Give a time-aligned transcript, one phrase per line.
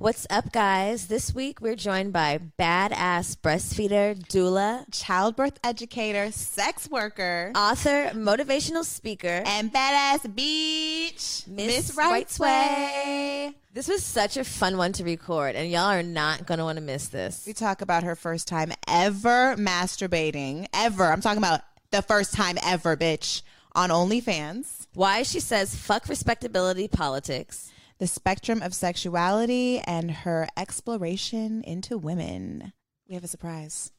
[0.00, 1.08] What's up, guys?
[1.08, 9.42] This week we're joined by badass breastfeeder, doula, childbirth educator, sex worker, author, motivational speaker,
[9.44, 13.52] and badass beach, Miss Right Way.
[13.74, 16.78] This was such a fun one to record, and y'all are not going to want
[16.78, 17.44] to miss this.
[17.46, 21.12] We talk about her first time ever masturbating, ever.
[21.12, 23.42] I'm talking about the first time ever, bitch,
[23.74, 24.86] on OnlyFans.
[24.94, 32.72] Why she says fuck respectability politics the spectrum of sexuality and her exploration into women.
[33.06, 33.92] We have a surprise.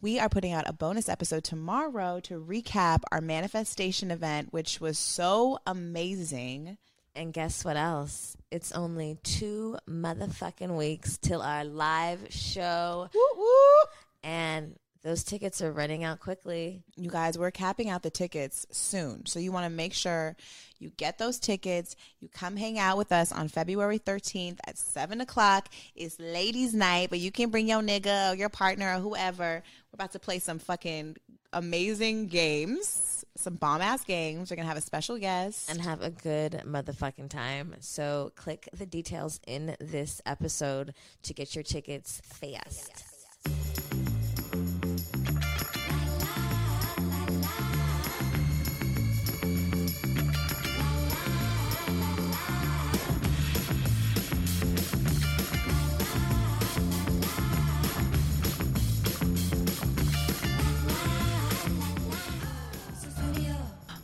[0.00, 4.98] We are putting out a bonus episode tomorrow to recap our manifestation event, which was
[4.98, 6.78] so amazing.
[7.14, 8.36] And guess what else?
[8.50, 13.08] It's only two motherfucking weeks till our live show.
[13.14, 13.90] Woo woo.
[14.24, 16.82] And those tickets are running out quickly.
[16.96, 19.26] You guys, we're capping out the tickets soon.
[19.26, 20.36] So you want to make sure
[20.78, 21.96] you get those tickets.
[22.20, 25.68] You come hang out with us on February 13th at 7 o'clock.
[25.94, 29.62] It's ladies' night, but you can bring your nigga or your partner or whoever.
[29.92, 31.16] We're about to play some fucking
[31.52, 34.50] amazing games, some bomb ass games.
[34.50, 35.70] We're going to have a special guest.
[35.70, 37.76] And have a good motherfucking time.
[37.80, 42.90] So click the details in this episode to get your tickets fast.
[42.90, 43.07] Yes.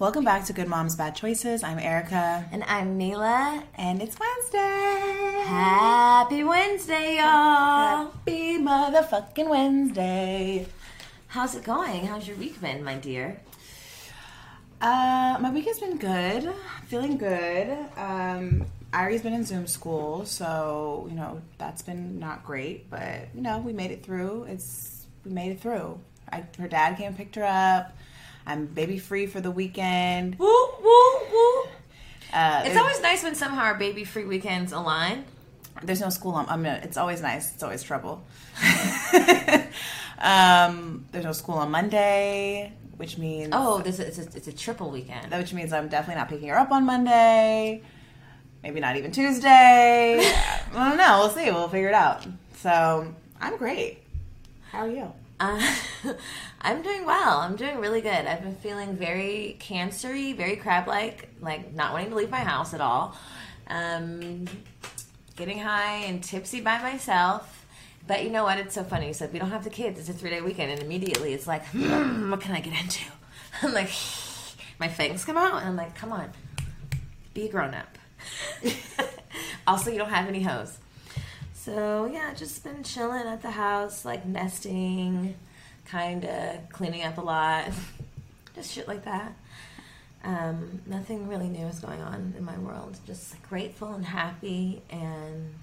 [0.04, 1.62] Welcome back to Good Moms Bad Choices.
[1.62, 2.46] I'm Erica.
[2.52, 3.64] And I'm Mila.
[3.74, 5.42] And it's Wednesday.
[5.46, 8.10] Happy Wednesday, y'all.
[8.10, 10.66] Happy motherfucking Wednesday.
[11.28, 12.04] How's it going?
[12.04, 13.40] How's your week been, my dear?
[14.78, 16.52] Uh, my week has been good.
[16.88, 17.74] Feeling good.
[17.96, 23.40] Um, Ari's been in Zoom school, so you know that's been not great, but you
[23.40, 24.44] know we made it through.
[24.50, 25.98] It's we made it through.
[26.30, 27.96] I, her dad came and picked her up.
[28.46, 30.38] I'm baby free for the weekend.
[30.38, 31.62] Woo, woo, woo.
[32.32, 35.24] Uh, it's always nice when somehow our baby free weekends align.
[35.82, 36.48] There's no school on.
[36.48, 37.52] I mean, it's always nice.
[37.54, 38.24] It's always trouble.
[40.18, 44.52] um, there's no school on Monday, which means oh, this is, it's, a, it's a
[44.52, 45.32] triple weekend.
[45.32, 47.82] Which means I'm definitely not picking her up on Monday.
[48.62, 50.20] Maybe not even Tuesday.
[50.74, 51.18] I don't know.
[51.20, 51.50] We'll see.
[51.50, 52.26] We'll figure it out.
[52.56, 53.98] So I'm great.
[54.70, 55.12] How are you?
[55.40, 55.74] Uh,
[56.60, 57.40] I'm doing well.
[57.40, 58.10] I'm doing really good.
[58.26, 62.74] I've been feeling very cancery, very crab like, like not wanting to leave my house
[62.74, 63.16] at all.
[63.66, 64.46] Um,
[65.36, 67.66] getting high and tipsy by myself.
[68.06, 68.58] But you know what?
[68.58, 69.12] It's so funny.
[69.12, 71.46] So if you don't have the kids, it's a three day weekend, and immediately it's
[71.46, 73.04] like, hmm, what can I get into?
[73.62, 73.90] I'm like,
[74.78, 76.30] my fangs come out, and I'm like, come on,
[77.32, 77.98] be a grown up.
[79.66, 80.78] also, you don't have any hose.
[81.64, 85.34] So yeah, just been chilling at the house, like nesting,
[85.86, 87.70] kind of cleaning up a lot,
[88.54, 89.34] just shit like that.
[90.24, 92.98] Um, nothing really new is going on in my world.
[93.06, 95.54] Just grateful and happy, and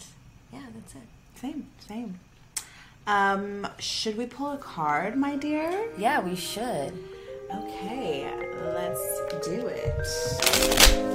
[0.51, 1.01] yeah, that's it.
[1.35, 2.19] Same, same.
[3.05, 5.87] Um, should we pull a card, my dear?
[5.99, 6.93] Yeah, we should.
[7.53, 8.27] Okay,
[8.73, 11.11] let's do it.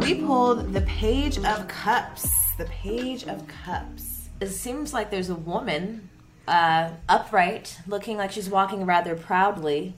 [0.00, 2.28] We pulled the Page of Cups.
[2.58, 4.28] The Page of Cups.
[4.40, 6.08] It seems like there's a woman
[6.46, 9.94] uh, upright, looking like she's walking rather proudly,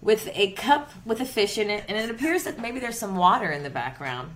[0.00, 3.16] with a cup with a fish in it, and it appears that maybe there's some
[3.16, 4.34] water in the background.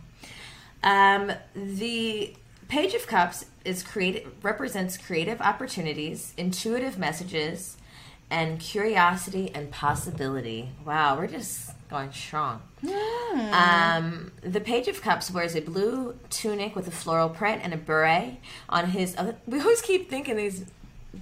[0.82, 2.34] Um, the
[2.68, 7.76] Page of Cups is creative, represents creative opportunities, intuitive messages,
[8.30, 10.70] and curiosity and possibility.
[10.84, 12.62] Wow, we're just going strong.
[13.52, 17.76] Um, the Page of Cups wears a blue tunic with a floral print and a
[17.76, 18.36] beret
[18.68, 19.16] on his.
[19.46, 20.64] We always keep thinking these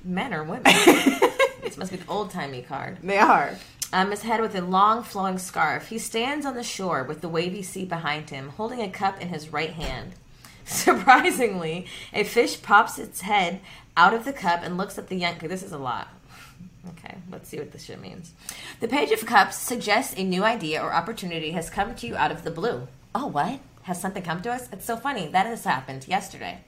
[0.05, 0.65] men are women.
[1.62, 2.99] this must be the old timey card.
[3.03, 3.56] They are.
[3.93, 5.88] Um, his head with a long flowing scarf.
[5.88, 9.29] He stands on the shore with the wavy sea behind him, holding a cup in
[9.29, 10.12] his right hand.
[10.67, 13.61] Surprisingly, a fish pops its head
[13.97, 15.38] out of the cup and looks at the young.
[15.38, 16.09] This is a lot.
[16.86, 18.32] Okay, let's see what this shit means.
[18.80, 22.30] The Page of Cups suggests a new idea or opportunity has come to you out
[22.30, 22.86] of the blue.
[23.14, 23.60] Oh, what?
[23.82, 24.69] Has something come to us?
[24.72, 25.28] It's so funny.
[25.28, 26.60] That has happened yesterday.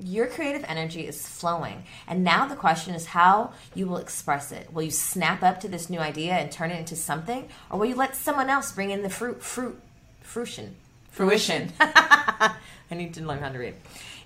[0.00, 4.72] Your creative energy is flowing, and now the question is how you will express it.
[4.72, 7.86] Will you snap up to this new idea and turn it into something, or will
[7.86, 9.80] you let someone else bring in the fruit, fruit,
[10.20, 10.74] fruition,
[11.10, 11.72] fruition?
[11.80, 12.56] I
[12.90, 13.74] need to learn how to read.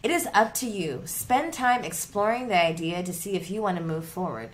[0.03, 1.03] It is up to you.
[1.05, 4.51] Spend time exploring the idea to see if you want to move forward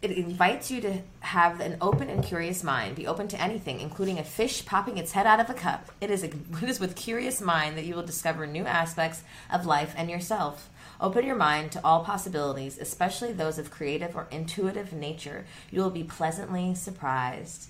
[0.00, 2.94] it invites you to have an open and curious mind.
[2.94, 5.90] Be open to anything, including a fish popping its head out of a cup.
[6.00, 6.26] It is, a,
[6.62, 10.70] it is with curious mind that you will discover new aspects of life and yourself.
[11.00, 15.46] Open your mind to all possibilities, especially those of creative or intuitive nature.
[15.70, 17.68] You will be pleasantly surprised.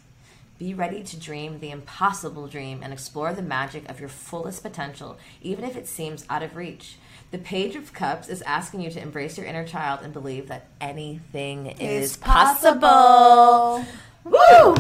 [0.59, 5.19] Be ready to dream the impossible dream and explore the magic of your fullest potential,
[5.41, 6.97] even if it seems out of reach.
[7.31, 10.67] The Page of Cups is asking you to embrace your inner child and believe that
[10.81, 13.85] anything is possible.
[14.25, 14.75] Woo!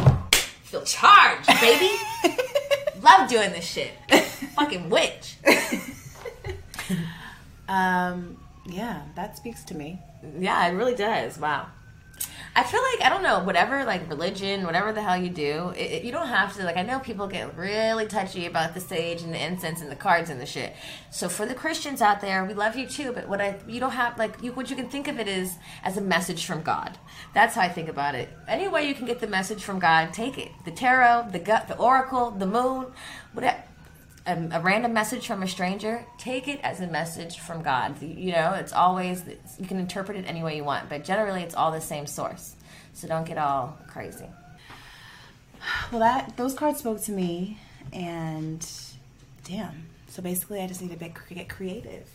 [0.62, 1.90] Feel charged, baby.
[3.02, 3.92] Love doing this shit.
[4.54, 5.36] Fucking witch.
[7.68, 10.00] Um, yeah, that speaks to me.
[10.38, 11.38] Yeah, it really does.
[11.38, 11.66] Wow.
[12.58, 15.92] I feel like I don't know whatever like religion, whatever the hell you do, it,
[15.92, 16.76] it- you don't have to like.
[16.76, 20.28] I know people get really touchy about the sage and the incense and the cards
[20.28, 20.74] and the shit.
[21.12, 23.12] So for the Christians out there, we love you too.
[23.12, 25.54] But what I you don't have like you what you can think of it is
[25.84, 26.98] as a message from God.
[27.32, 28.28] That's how I think about it.
[28.48, 30.50] Any way you can get the message from God, take it.
[30.64, 32.86] The tarot, the gut, the oracle, the moon,
[33.34, 33.62] whatever.
[34.28, 38.00] A, a random message from a stranger, take it as a message from God.
[38.02, 39.24] You know, it's always
[39.58, 42.54] you can interpret it any way you want, but generally it's all the same source.
[42.92, 44.26] So don't get all crazy.
[45.90, 47.58] Well, that those cards spoke to me,
[47.92, 48.64] and
[49.44, 49.86] damn.
[50.08, 52.06] So basically, I just need to be, get creative.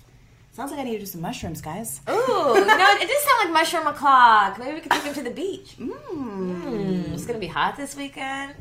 [0.51, 1.99] Sounds like I need to do some mushrooms, guys.
[2.07, 4.59] Ooh, no, it does sound like mushroom o'clock.
[4.59, 5.75] Maybe we could take him to the beach.
[6.13, 7.13] Mm.
[7.13, 8.53] It's gonna be hot this weekend.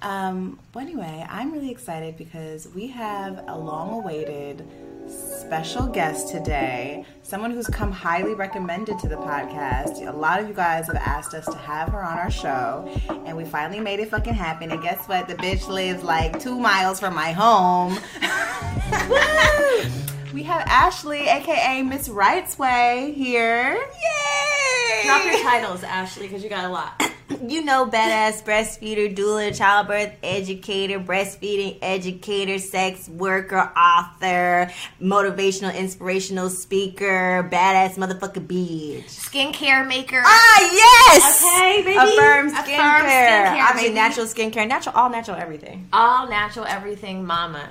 [0.00, 0.28] Yeah.
[0.28, 4.66] Um, well, anyway, I'm really excited because we have a long awaited
[5.08, 7.04] special guest today.
[7.22, 10.06] Someone who's come highly recommended to the podcast.
[10.06, 12.90] A lot of you guys have asked us to have her on our show,
[13.26, 14.70] and we finally made it fucking happen.
[14.70, 15.28] And guess what?
[15.28, 17.98] The bitch lives like two miles from my home.
[20.34, 23.74] we have Ashley, aka Miss Right's Way, here.
[23.74, 25.02] Yay!
[25.04, 27.02] Drop your titles, Ashley, because you got a lot.
[27.46, 34.70] You know, badass breastfeeder, doula, childbirth educator, breastfeeding educator, sex worker, author,
[35.00, 39.04] motivational, inspirational speaker, badass motherfucker bitch.
[39.04, 40.22] Skincare maker.
[40.24, 41.42] Ah, yes!
[41.44, 41.96] Okay, baby.
[41.96, 43.46] Affirm Affirm skincare.
[43.46, 43.94] skincare, Obviously, baby.
[43.94, 45.88] natural skincare, natural, all natural everything.
[45.92, 47.68] all natural everything mama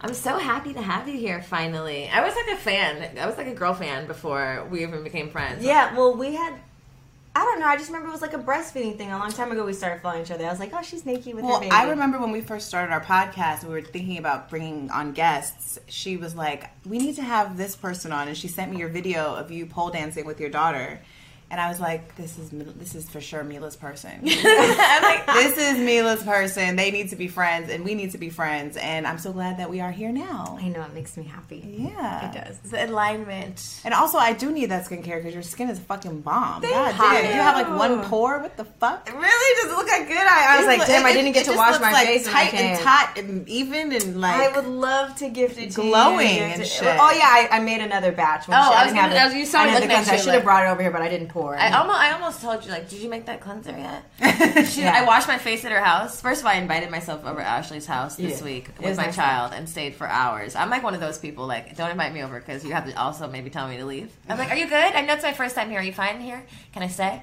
[0.00, 3.36] i'm so happy to have you here finally i was like a fan i was
[3.38, 6.54] like a girl fan before we even became friends Yeah, well, we had.
[7.36, 7.66] I don't know.
[7.66, 9.66] I just remember it was like a breastfeeding thing a long time ago.
[9.66, 10.46] We started following each other.
[10.46, 12.66] I was like, "Oh, she's naked with her Well, baby." I remember when we first
[12.66, 15.78] started our podcast, we were thinking about bringing on guests.
[15.86, 18.88] She was like, "We need to have this person on," and she sent me your
[18.88, 21.02] video of you pole dancing with your daughter.
[21.48, 24.10] And I was like, "This is this is for sure Mila's person.
[24.26, 26.74] I'm like, this is Mila's person.
[26.74, 28.76] They need to be friends, and we need to be friends.
[28.76, 30.58] And I'm so glad that we are here now.
[30.60, 31.62] I know it makes me happy.
[31.94, 32.58] Yeah, It does.
[32.70, 36.62] the alignment And also, I do need that skincare because your skin is fucking bomb.
[36.62, 38.40] God Thank damn, you have like one pore.
[38.40, 39.08] What the fuck?
[39.08, 39.62] It Really?
[39.62, 40.16] Does it look like good?
[40.16, 42.26] I, I was It like, damn, I didn't it get to wash my like, face.
[42.26, 44.34] tight and taut and even and like.
[44.52, 45.90] I would love to gift it to you.
[45.90, 46.96] Glowing Gift and shit.
[46.98, 48.48] Oh yeah, I, I made another batch.
[48.48, 50.12] When Oh, I was gonna- I was- you saw me I didn't looking at.
[50.12, 52.64] I should have brought it over here, but I didn't I almost, I almost told
[52.64, 54.04] you like, did you make that cleanser yet?
[54.68, 54.92] She, Yeah.
[54.94, 56.20] I washed my face at her house.
[56.20, 58.44] First of all, I invited myself over to Ashley's house this Yeah.
[58.44, 59.16] week with my nice.
[59.16, 60.56] child and stayed for hours.
[60.56, 62.98] I'm like one of those people like, don't invite me over because you have to
[63.00, 64.10] also maybe tell me to leave.
[64.28, 64.94] I'm like, are you good?
[64.94, 65.80] I know it's my first time here.
[65.80, 66.44] Are you fine here?
[66.72, 67.22] Can I stay?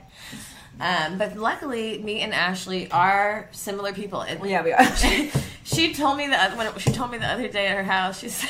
[0.80, 4.22] Um, but luckily, me and Ashley are similar people.
[4.24, 4.84] It- yeah, we are.
[5.64, 8.30] she told me that when she told me the other day at her house, she
[8.40, 8.50] said,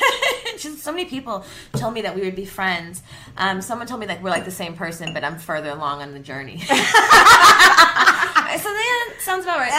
[0.58, 3.04] she said, so many people told me that we would be friends.
[3.38, 6.14] Um, someone told me that we're like the same person, but I'm further along on
[6.14, 6.60] the journey.
[6.60, 6.84] so yeah,
[9.20, 9.72] sounds about right.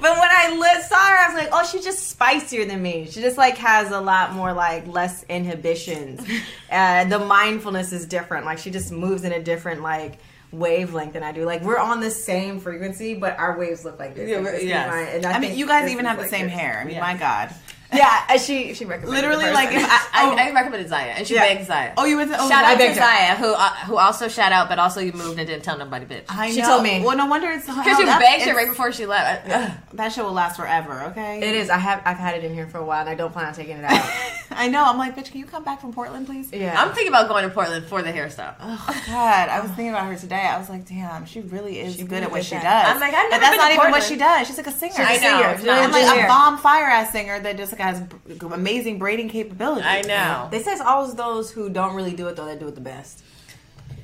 [0.00, 3.06] but when I li- saw her, I was like, oh, she's just spicier than me.
[3.10, 6.24] She just like has a lot more like less inhibitions.
[6.70, 8.46] uh, the mindfulness is different.
[8.46, 10.18] Like she just moves in a different like
[10.52, 11.44] wavelength than I do.
[11.44, 14.28] Like we're on the same frequency, but our waves look like this.
[14.28, 15.14] Yeah, like, this yes.
[15.16, 16.54] and I mean, you guys even have the like same this.
[16.54, 16.78] hair.
[16.80, 17.00] I mean, Yeah.
[17.00, 17.54] my God.
[17.92, 21.12] Yeah, and she she recommended Literally, the like if I, I, oh, I recommended Zaya,
[21.16, 21.42] and she Yeah.
[21.54, 21.92] begged Zaya.
[21.96, 23.04] oh, you went to oh, shout I out to begged her.
[23.04, 26.06] Zaya, who uh, who also shout out, but also you moved and didn't tell nobody,
[26.06, 26.24] bitch.
[26.28, 26.68] I She know.
[26.68, 27.02] told me.
[27.04, 28.20] Well, no wonder it's Because you up.
[28.20, 29.48] begged her right before she left.
[29.50, 29.70] Ugh.
[29.94, 31.02] That shit will last forever.
[31.10, 31.38] Okay.
[31.38, 31.68] It is.
[31.70, 33.54] I have I've had it in here for a while, and I don't plan on
[33.54, 34.10] taking it out.
[34.50, 34.84] I know.
[34.84, 36.50] I'm like, bitch, can you come back from Portland, please?
[36.52, 38.54] yeah, I'm thinking about going to Portland for the hairstyle.
[38.60, 40.40] Oh God, I was thinking about her today.
[40.40, 42.94] I was like, damn, she really is good really at what good she at does.
[42.94, 44.46] I'm like, I've but never that's been not to even what she does.
[44.46, 44.92] She's like a singer.
[44.92, 45.42] She's a I know.
[45.42, 45.58] Singer.
[45.58, 49.86] She's I'm like a bomb fire ass singer that just like has amazing braiding capabilities.
[49.86, 50.48] I know.
[50.50, 52.80] They say it's always those who don't really do it though that do it the
[52.80, 53.22] best.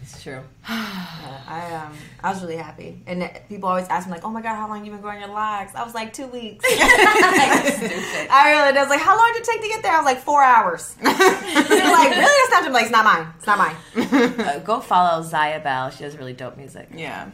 [0.02, 0.40] It's true.
[0.68, 1.92] I um
[2.22, 4.84] I was really happy, and people always ask me like, "Oh my god, how long
[4.84, 6.64] you been growing your locks?" I was like, two weeks.
[6.70, 10.18] I really was like, "How long did it take to get there?" I was like,
[10.18, 10.94] four hours.
[11.02, 12.22] They're like, really?
[12.22, 12.64] That's not.
[12.64, 13.26] I'm like, it's not mine.
[13.36, 13.76] It's not mine.
[14.40, 15.90] Uh, go follow Zaya Bell.
[15.90, 16.88] She does really dope music.
[16.94, 17.30] Yeah.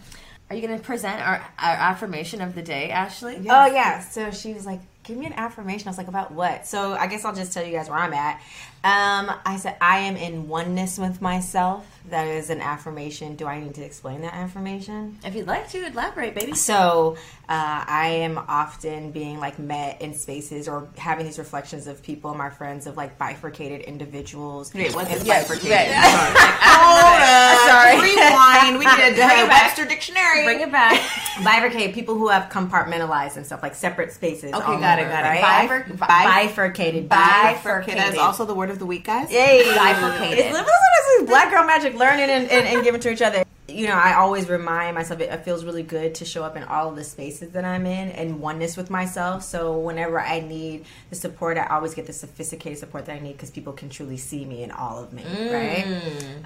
[0.50, 3.36] Are you going to present our, our affirmation of the day, Ashley?
[3.48, 4.00] Oh yeah.
[4.00, 7.06] So she was like, "Give me an affirmation." I was like, "About what?" So I
[7.06, 8.36] guess I'll just tell you guys where I'm at.
[8.82, 11.93] Um, I said I am in oneness with myself.
[12.10, 13.34] That is an affirmation.
[13.34, 15.18] Do I need to explain that affirmation?
[15.24, 16.52] If you'd like to, elaborate, baby.
[16.54, 17.16] So
[17.48, 22.34] uh, I am often being like met in spaces or having these reflections of people,
[22.34, 24.72] my friends, of like bifurcated individuals.
[24.74, 25.70] Wait, what's this Yeah, bifurcated?
[25.70, 27.64] right.
[27.66, 28.00] Sorry.
[28.00, 28.78] Rewind.
[28.78, 29.62] We need a Bring it back.
[29.64, 30.44] Webster dictionary.
[30.44, 31.00] Bring it back.
[31.42, 34.52] Bifurcated people who have compartmentalized and stuff like separate spaces.
[34.52, 35.40] Okay, all got it, over, got it.
[35.42, 37.08] Bifur- bifurcated.
[37.08, 37.98] Bifurcated.
[37.98, 39.32] That is also the word of the week, guys.
[39.32, 39.64] Yay!
[39.74, 40.38] Bifurcated.
[40.46, 43.44] It's, this is black girl magic, learning and, and, and giving to each other.
[43.66, 46.64] You know, I always remind myself it, it feels really good to show up in
[46.64, 49.42] all of the spaces that I'm in and oneness with myself.
[49.42, 53.32] So whenever I need the support, I always get the sophisticated support that I need
[53.32, 55.86] because people can truly see me in all of me, right?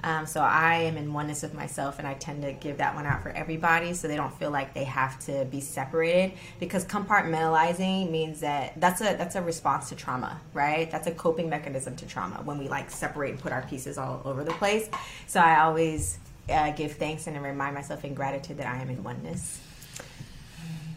[0.05, 3.05] Um, so I am in oneness with myself, and I tend to give that one
[3.05, 6.37] out for everybody, so they don't feel like they have to be separated.
[6.57, 10.89] Because compartmentalizing means that that's a that's a response to trauma, right?
[10.89, 14.21] That's a coping mechanism to trauma when we like separate and put our pieces all
[14.23, 14.89] over the place.
[15.27, 16.17] So I always
[16.49, 19.59] uh, give thanks and remind myself in gratitude that I am in oneness.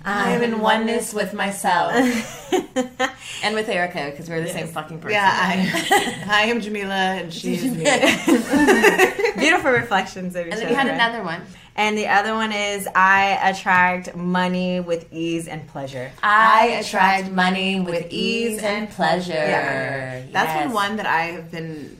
[0.04, 1.92] I am in oneness with myself.
[3.44, 5.12] and with Erica, because we're the same fucking person.
[5.12, 7.85] Yeah, I, I am Jamila, and she's me.
[9.38, 10.71] Beautiful reflections of each And then other.
[10.71, 11.42] you had another one.
[11.76, 16.11] And the other one is I attract money with ease and pleasure.
[16.23, 19.32] I attract money with ease and pleasure.
[19.32, 20.23] Yeah.
[20.32, 20.64] That's Yes.
[20.64, 21.97] been one that I have been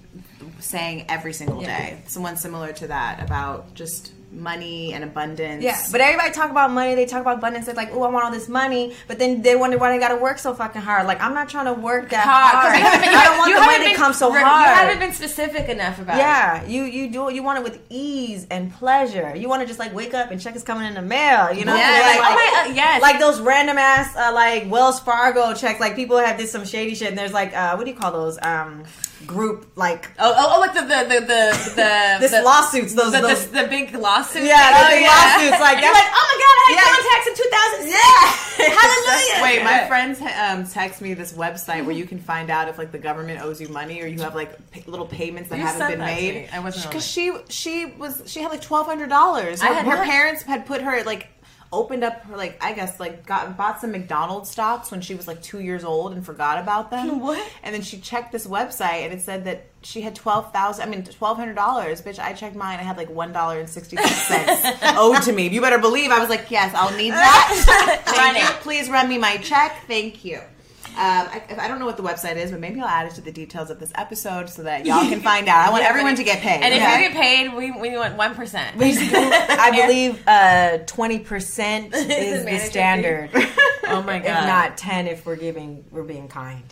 [0.63, 1.99] saying every single day.
[2.07, 5.63] Someone similar to that about just money and abundance.
[5.63, 6.95] Yeah, but everybody talk about money.
[6.95, 7.67] They talk about abundance.
[7.67, 10.09] They're like, "Oh, I want all this money," but then they wonder why they got
[10.09, 11.07] to work so fucking hard.
[11.07, 12.55] Like, I'm not trying to work that Hard.
[12.55, 12.77] hard.
[12.79, 14.41] you haven't been- I don't want the to been- come so hard.
[14.41, 16.21] You haven't been specific enough about it.
[16.21, 19.35] yeah, you you do you want it with ease and pleasure.
[19.37, 21.53] You want to just like wake up and check is coming in the mail.
[21.53, 22.19] You know, Yes.
[22.19, 23.03] like, Oh my- uh, yes.
[23.03, 25.79] like those random ass uh, like Wells Fargo checks.
[25.79, 28.13] Like people have did some shady shit, and there's like uh, what do you call
[28.13, 28.85] those um
[29.27, 32.95] group like Oh, oh, oh, like the the the the the, this the, lawsuits.
[32.95, 34.45] Those the, those the, the big lawsuit.
[34.45, 35.09] yeah, Oh, the big yeah.
[35.09, 35.61] lawsuits.
[35.61, 36.93] Like And you're like, oh my god, I had Yeah.
[36.95, 39.43] contacts in 2000 Yeah, hallelujah.
[39.43, 42.93] Wait, my friends um, text me this website where you can find out if like
[42.93, 45.89] the government owes you money or you have like p- little payments that You haven't
[45.89, 46.35] been that to made.
[46.35, 46.49] me.
[46.53, 49.61] I wasn't because she she was she had like twelve hundred dollars.
[49.63, 51.29] Her, had her parents had put her like
[51.73, 55.27] opened up her like I guess like got bought some McDonald's stocks when she was
[55.27, 57.21] like two years old and forgot about them.
[57.23, 57.47] What?
[57.63, 60.87] And then she checked this website and it said that she had twelve thousand.
[60.87, 62.03] I mean twelve hundred dollars.
[62.03, 62.79] Bitch, I checked mine.
[62.79, 65.49] I had like one dollar and sixty six cents owed to me.
[65.49, 68.03] You better believe I was like, yes, I'll need that.
[68.17, 68.61] Run it.
[68.63, 69.85] Please run me my check.
[69.87, 70.41] Thank you.
[70.93, 73.23] Um, I, I don't know what the website is, but maybe I'll add it to
[73.23, 75.69] the details of this episode so that y'all can find out.
[75.69, 76.63] I want everyone to get paid.
[76.63, 78.77] And if you get paid, we, we want one percent.
[78.79, 83.31] I believe uh, twenty percent is the standard.
[83.85, 84.27] Oh my god!
[84.27, 86.63] if not ten, if we're giving, we're being kind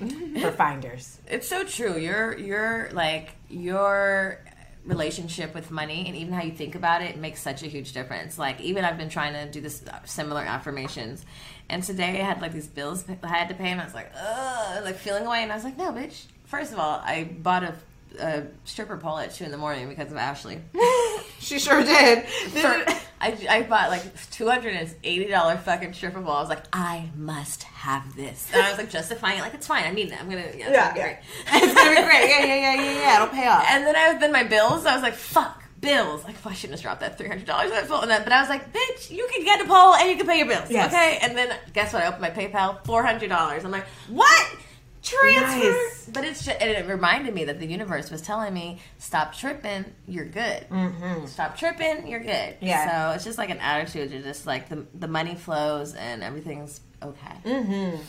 [0.40, 1.18] for finders.
[1.26, 1.98] It's so true.
[1.98, 4.42] Your your like your
[4.84, 8.38] relationship with money and even how you think about it makes such a huge difference.
[8.38, 11.24] Like even I've been trying to do this similar affirmations,
[11.70, 14.10] and today I had like these bills I had to pay, and I was like,
[14.20, 16.24] ugh, like feeling away, and I was like, no, bitch.
[16.44, 17.74] First of all, I bought a,
[18.20, 20.58] a stripper pole at two in the morning because of Ashley.
[21.38, 22.24] she sure did.
[22.24, 22.84] For-
[23.22, 26.32] I, I bought like two hundred and eighty dollar fucking stripper pole.
[26.32, 29.66] I was like, I must have this, and I was like justifying it, like it's
[29.66, 29.84] fine.
[29.84, 30.20] I mean, that.
[30.20, 31.16] I'm gonna yeah, it's Yeah, gonna be great.
[31.62, 32.28] it's gonna be great.
[32.30, 33.16] Yeah, yeah, yeah, yeah, yeah.
[33.16, 33.64] It'll pay off.
[33.68, 34.86] And then I then my bills.
[34.86, 36.24] I was like, fuck bills.
[36.24, 37.70] Like, I shouldn't have dropped that three hundred dollars.
[37.88, 40.46] But I was like, bitch, you can get a pole and you can pay your
[40.46, 40.70] bills.
[40.70, 40.92] Yes.
[40.92, 41.18] Okay.
[41.22, 42.02] And then guess what?
[42.02, 43.64] I opened my PayPal, four hundred dollars.
[43.64, 44.56] I'm like, what?
[45.02, 45.70] Transfer.
[45.70, 46.10] Nice.
[46.12, 49.86] But it's just, and it reminded me that the universe was telling me, "Stop tripping,
[50.06, 50.68] you're good.
[50.68, 51.24] Mm-hmm.
[51.24, 53.08] Stop tripping, you're good." Yeah.
[53.08, 54.10] So it's just like an attitude.
[54.10, 57.34] You're just like the the money flows and everything's okay.
[57.46, 58.02] Mm-hmm.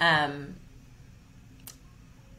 [0.00, 0.56] Um,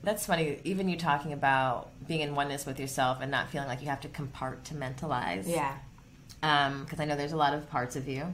[0.03, 0.60] that's funny.
[0.63, 4.01] Even you talking about being in oneness with yourself and not feeling like you have
[4.01, 5.48] to compartmentalize.
[5.48, 5.75] Yeah.
[6.41, 8.33] Um, because I know there's a lot of parts of you,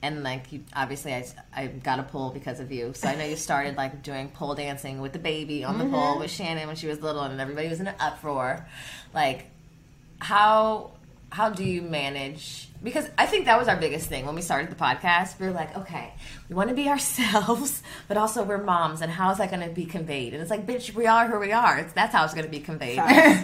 [0.00, 2.94] and like you, obviously I, I got a pole because of you.
[2.94, 6.12] So I know you started like doing pole dancing with the baby on the pole
[6.12, 6.20] mm-hmm.
[6.20, 8.66] with Shannon when she was little, and everybody was in an uproar.
[9.12, 9.44] Like,
[10.20, 10.92] how
[11.30, 12.68] how do you manage?
[12.82, 15.38] Because I think that was our biggest thing when we started the podcast.
[15.38, 16.14] We were like, okay,
[16.48, 19.72] we want to be ourselves, but also we're moms, and how is that going to
[19.72, 20.32] be conveyed?
[20.32, 21.78] And it's like, bitch, we are who we are.
[21.78, 23.00] It's, that's how it's going to be conveyed.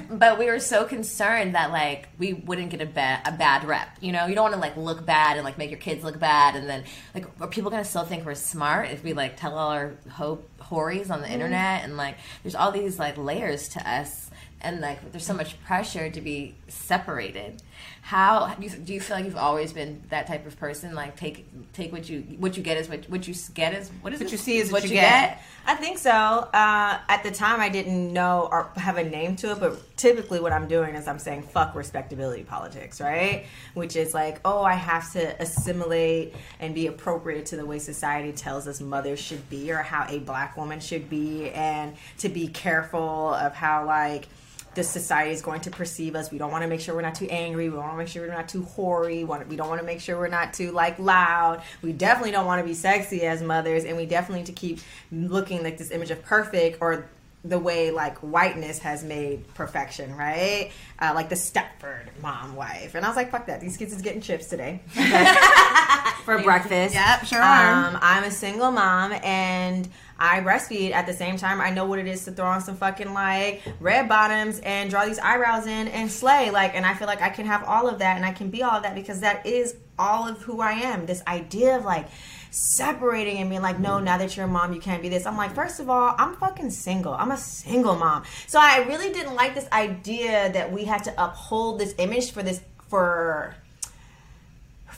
[0.10, 3.88] but we were so concerned that like we wouldn't get a bad a bad rep.
[4.00, 6.18] You know, you don't want to like look bad and like make your kids look
[6.18, 9.36] bad, and then like are people going to still think we're smart if we like
[9.36, 11.34] tell all our hope hories on the mm-hmm.
[11.34, 15.62] internet and like there's all these like layers to us and like there's so much
[15.64, 17.62] pressure to be separated
[18.02, 21.16] how do you, do you feel like you've always been that type of person like
[21.16, 24.20] take take what you what you get is what what you get is what is
[24.20, 24.32] What it?
[24.32, 25.42] you see is what you get.
[25.68, 26.10] I think so.
[26.12, 30.38] Uh, at the time, I didn't know or have a name to it, but typically
[30.38, 33.46] what I'm doing is I'm saying fuck respectability politics, right?
[33.74, 38.30] Which is like, oh, I have to assimilate and be appropriate to the way society
[38.32, 42.46] tells us mothers should be or how a black woman should be, and to be
[42.46, 44.28] careful of how, like,
[44.76, 46.30] the society is going to perceive us.
[46.30, 47.68] We don't want to make sure we're not too angry.
[47.68, 49.24] We want to make sure we're not too hoary.
[49.24, 51.62] We don't want to make sure we're not too like loud.
[51.82, 54.80] We definitely don't want to be sexy as mothers, and we definitely need to keep
[55.10, 57.06] looking like this image of perfect or
[57.48, 60.72] the way like whiteness has made perfection, right?
[60.98, 63.60] Uh, like the Stepford mom wife, and I was like, "Fuck that!
[63.60, 64.80] These kids is getting chips today
[66.24, 67.42] for breakfast." Yep, sure.
[67.42, 71.60] Um, I'm a single mom and I breastfeed at the same time.
[71.60, 75.04] I know what it is to throw on some fucking like red bottoms and draw
[75.04, 76.50] these eyebrows in and slay.
[76.50, 78.62] Like, and I feel like I can have all of that and I can be
[78.62, 81.06] all of that because that is all of who I am.
[81.06, 82.08] This idea of like
[82.50, 85.26] separating and being like, no, now that you're a mom, you can't be this.
[85.26, 87.12] I'm like, first of all, I'm fucking single.
[87.12, 88.24] I'm a single mom.
[88.46, 92.42] So I really didn't like this idea that we had to uphold this image for
[92.42, 93.54] this, for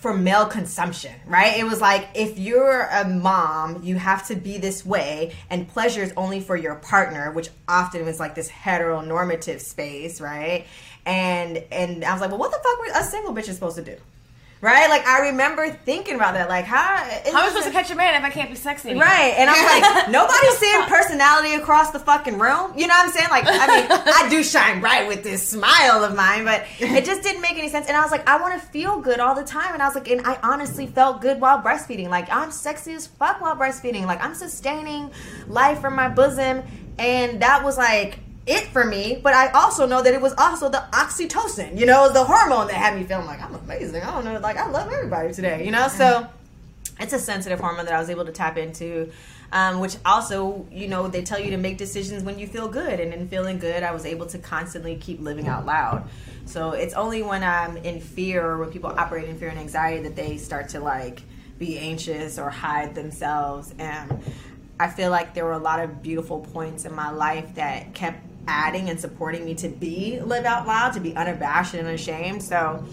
[0.00, 1.58] for male consumption, right?
[1.58, 6.02] It was like if you're a mom, you have to be this way, and pleasure
[6.02, 10.66] is only for your partner, which often was like this heteronormative space, right?
[11.04, 13.84] And and I was like, well, what the fuck were us single bitches supposed to
[13.84, 13.96] do?
[14.60, 14.88] Right?
[14.90, 17.94] Like I remember thinking about that, like how how am I supposed to catch a
[17.94, 19.06] man if I can't be sexy anymore?
[19.06, 22.72] Right, and I'm like, nobody's seeing personality across the fucking room.
[22.76, 23.28] You know what I'm saying?
[23.30, 27.22] Like, I mean, I do shine bright with this smile of mine, but it just
[27.22, 27.86] didn't make any sense.
[27.86, 29.74] And I was like, I want to feel good all the time.
[29.74, 32.08] And I was like, and I honestly felt good while breastfeeding.
[32.08, 34.06] Like, I'm sexy as fuck while breastfeeding.
[34.06, 35.12] Like, I'm sustaining
[35.46, 36.62] life from my bosom,
[36.98, 40.68] and that was like it for me, but I also know that it was also
[40.68, 44.02] the oxytocin, you know, the hormone that had me feeling like I'm amazing.
[44.02, 45.88] I don't know, like I love everybody today, you know.
[45.88, 46.26] So
[46.98, 49.12] it's a sensitive hormone that I was able to tap into,
[49.52, 53.00] um, which also, you know, they tell you to make decisions when you feel good,
[53.00, 56.08] and in feeling good, I was able to constantly keep living out loud.
[56.46, 60.02] So it's only when I'm in fear or when people operate in fear and anxiety
[60.04, 61.22] that they start to like
[61.58, 63.74] be anxious or hide themselves.
[63.78, 64.22] And
[64.80, 68.24] I feel like there were a lot of beautiful points in my life that kept
[68.48, 72.42] adding and supporting me to be live out loud, to be unabashed and unashamed.
[72.42, 72.84] So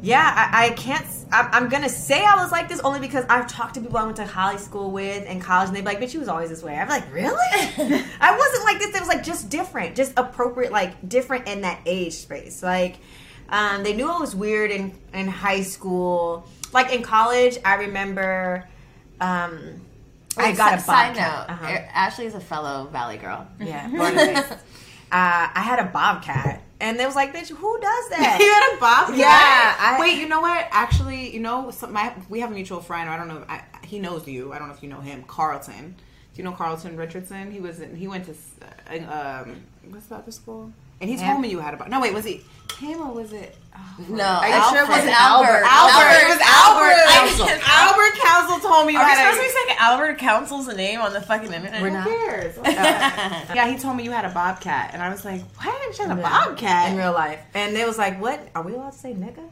[0.00, 1.04] yeah, I, I can't.
[1.32, 4.04] I'm, I'm gonna say I was like this only because I've talked to people I
[4.04, 6.50] went to high school with and college, and they'd be like, "Bitch, you was always
[6.50, 7.34] this way." I'm like, "Really?
[8.20, 8.94] I wasn't like this.
[8.94, 12.62] It was like just different, just appropriate, like different in that age space.
[12.62, 12.98] Like,
[13.48, 16.46] um, they knew I was weird in in high school.
[16.72, 18.68] Like in college, I remember.
[19.20, 19.80] Um,
[20.44, 21.48] I got a si- side bobcat.
[21.48, 21.52] note.
[21.54, 21.66] Uh-huh.
[21.66, 23.46] A- Ashley is a fellow Valley girl.
[23.60, 24.52] Yeah, born and raised.
[24.52, 24.56] uh,
[25.10, 28.80] I had a bobcat, and they was like, "Bitch, who does that?" you had a
[28.80, 29.16] bobcat.
[29.18, 30.66] Yeah, I- Wait, you know what?
[30.70, 33.08] Actually, you know, some, my, we have a mutual friend.
[33.10, 33.38] I don't know.
[33.42, 34.52] If I, he knows you.
[34.52, 35.24] I don't know if you know him.
[35.26, 35.96] Carlton.
[36.34, 37.50] Do you know Carlton Richardson?
[37.50, 37.80] He was.
[37.80, 38.32] In, he went to.
[38.32, 40.72] uh, Um, what's that, the other school?
[41.00, 41.76] And he told me you had a.
[41.76, 42.12] bo- No, wait.
[42.14, 42.42] Was he
[42.78, 43.56] him or was it?
[43.76, 45.62] Oh, No, Are you sure it wasn't Albert.
[45.66, 45.66] Albert?
[45.66, 46.18] Albert.
[46.22, 47.08] It was Albert.
[47.10, 47.46] Council.
[47.66, 49.40] Albert Council told me you Are we supposed a.
[49.40, 51.82] to be saying Albert Council's name on the fucking internet?
[51.82, 52.06] We're Who not.
[52.08, 52.56] cares?
[52.64, 55.94] yeah, he told me you had a bobcat, and I was like, "What?
[55.94, 58.40] She had a bobcat in real life, and they was like, "What?
[58.54, 59.42] Are we allowed to say nigga?"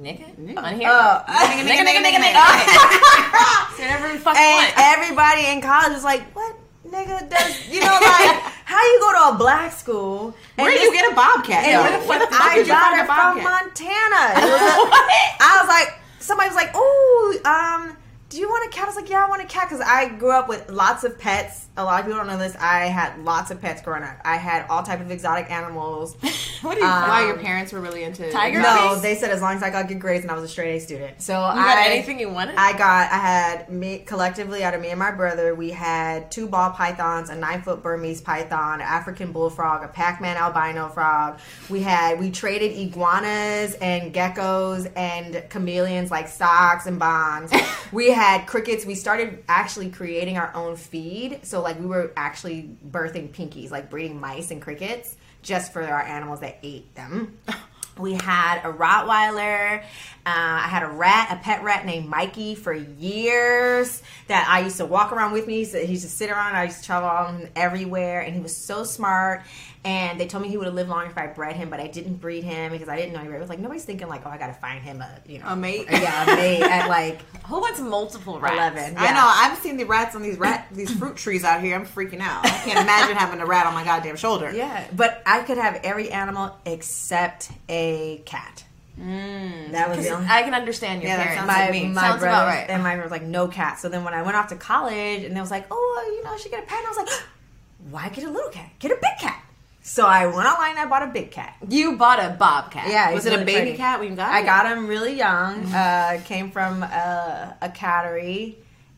[0.00, 0.34] Nigga?
[0.36, 0.58] Nigga.
[0.58, 0.88] On here?
[0.90, 2.34] Oh, Nigga, nigga, nigga, nigga, nigga.
[2.34, 3.76] nigga.
[3.76, 4.74] Say whatever we fucking and want.
[4.78, 6.56] everybody in college was like, "What
[6.94, 10.34] nigga does?" You know, like how you go to a black school?
[10.56, 11.64] And Where this- you get a bobcat?
[11.64, 13.42] And where the fuck I did you got it from?
[13.42, 14.22] Montana.
[14.40, 17.96] It was a- I was like, somebody was like, "Oh, um,
[18.30, 18.84] do you want a cat?
[18.84, 21.18] I was like, yeah, I want a cat because I grew up with lots of
[21.18, 21.63] pets.
[21.76, 22.54] A lot of people don't know this.
[22.60, 24.16] I had lots of pets growing up.
[24.24, 26.16] I had all type of exotic animals.
[26.64, 26.86] What do you?
[26.86, 28.58] Um, Why your parents were really into Tiger?
[28.62, 29.02] no, Puppies?
[29.02, 30.80] they said as long as I got good grades and I was a straight A
[30.80, 31.20] student.
[31.20, 32.54] So you I got anything you wanted?
[32.56, 36.46] I got I had me collectively out of me and my brother, we had two
[36.48, 41.38] ball pythons, a nine foot Burmese python, an African bullfrog, a Pac-Man albino frog.
[41.68, 47.52] We had we traded iguanas and geckos and chameleons like socks and bonds.
[47.92, 48.86] we had crickets.
[48.86, 51.40] We started actually creating our own feed.
[51.42, 56.02] So like we were actually birthing pinkies, like breeding mice and crickets just for our
[56.02, 57.38] animals that ate them.
[57.96, 59.84] We had a Rottweiler.
[60.26, 60.30] Uh,
[60.64, 64.86] I had a rat, a pet rat named Mikey for years that I used to
[64.86, 65.64] walk around with me.
[65.64, 66.56] So he used to sit around.
[66.56, 69.42] I used to travel on him everywhere, and he was so smart.
[69.84, 71.88] And they told me he would have lived longer if I bred him, but I
[71.88, 73.36] didn't breed him because I didn't know he bred.
[73.36, 75.48] It was like nobody's thinking like, oh, I got to find him a you know
[75.48, 75.86] A mate?
[75.90, 78.54] Yeah, a mate at like Who wants multiple rats?
[78.54, 78.94] eleven.
[78.96, 79.30] I know.
[79.30, 81.74] I've seen the rats on these rat these fruit trees out here.
[81.74, 82.46] I'm freaking out.
[82.46, 84.50] I can't imagine having a rat on my goddamn shoulder.
[84.54, 88.63] Yeah, but I could have every animal except a cat.
[89.00, 89.72] Mm.
[89.72, 90.26] that was the only.
[90.28, 91.46] I can understand your Yeah, parents.
[91.46, 91.88] my like me.
[91.88, 92.70] my Sounds brother about right.
[92.70, 93.78] and my brother was like no cat.
[93.80, 96.36] So then when I went off to college and they was like, oh, you know,
[96.38, 96.78] she get a pet.
[96.78, 97.08] And I was like,
[97.90, 98.70] why get a little cat?
[98.78, 99.40] Get a big cat.
[99.82, 101.56] So I went online and I bought a big cat.
[101.68, 102.88] you bought a bobcat.
[102.88, 103.76] Yeah, Was it a baby pretty.
[103.76, 104.46] cat when you got I it?
[104.46, 105.64] got him really young.
[105.64, 105.74] Mm-hmm.
[106.20, 108.54] Uh, came from a, a cattery.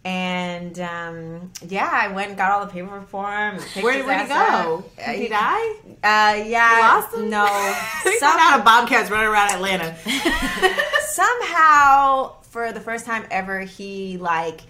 [0.07, 3.59] And um, yeah, I went and got all the paperwork for him.
[3.83, 4.85] Where did he go?
[4.87, 4.97] up.
[5.05, 5.73] Did he die?
[6.05, 7.31] Uh, yeah, You him?
[7.31, 7.47] no.
[8.05, 9.97] Some Some- out of bobcats running around Atlanta.
[11.09, 14.61] somehow for the first time ever he like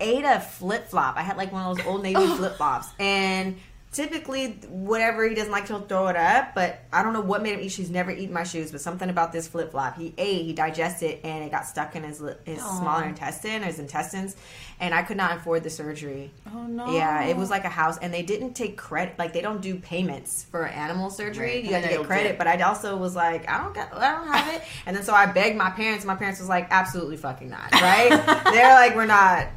[0.00, 1.16] ate a flip flop.
[1.18, 3.58] I had like one of those old navy flip flops and
[3.94, 7.54] typically whatever he doesn't like he'll throw it up but i don't know what made
[7.54, 10.44] him eat shoes never eat my shoes but something about this flip flop he ate
[10.44, 14.36] he digested and it got stuck in his his smaller intestine or his intestines
[14.80, 16.92] and i could not afford the surgery Oh no.
[16.94, 19.18] yeah, it was like a house, and they didn't take credit.
[19.18, 21.54] Like they don't do payments for animal surgery.
[21.56, 21.64] Right.
[21.64, 22.32] You have to get credit.
[22.32, 22.38] do.
[22.38, 24.62] But I also was like, I don't got, I don't have it.
[24.86, 26.04] And then so I begged my parents.
[26.04, 27.72] My parents was like, absolutely fucking not.
[27.72, 28.10] Right?
[28.52, 29.48] They're like, we're not.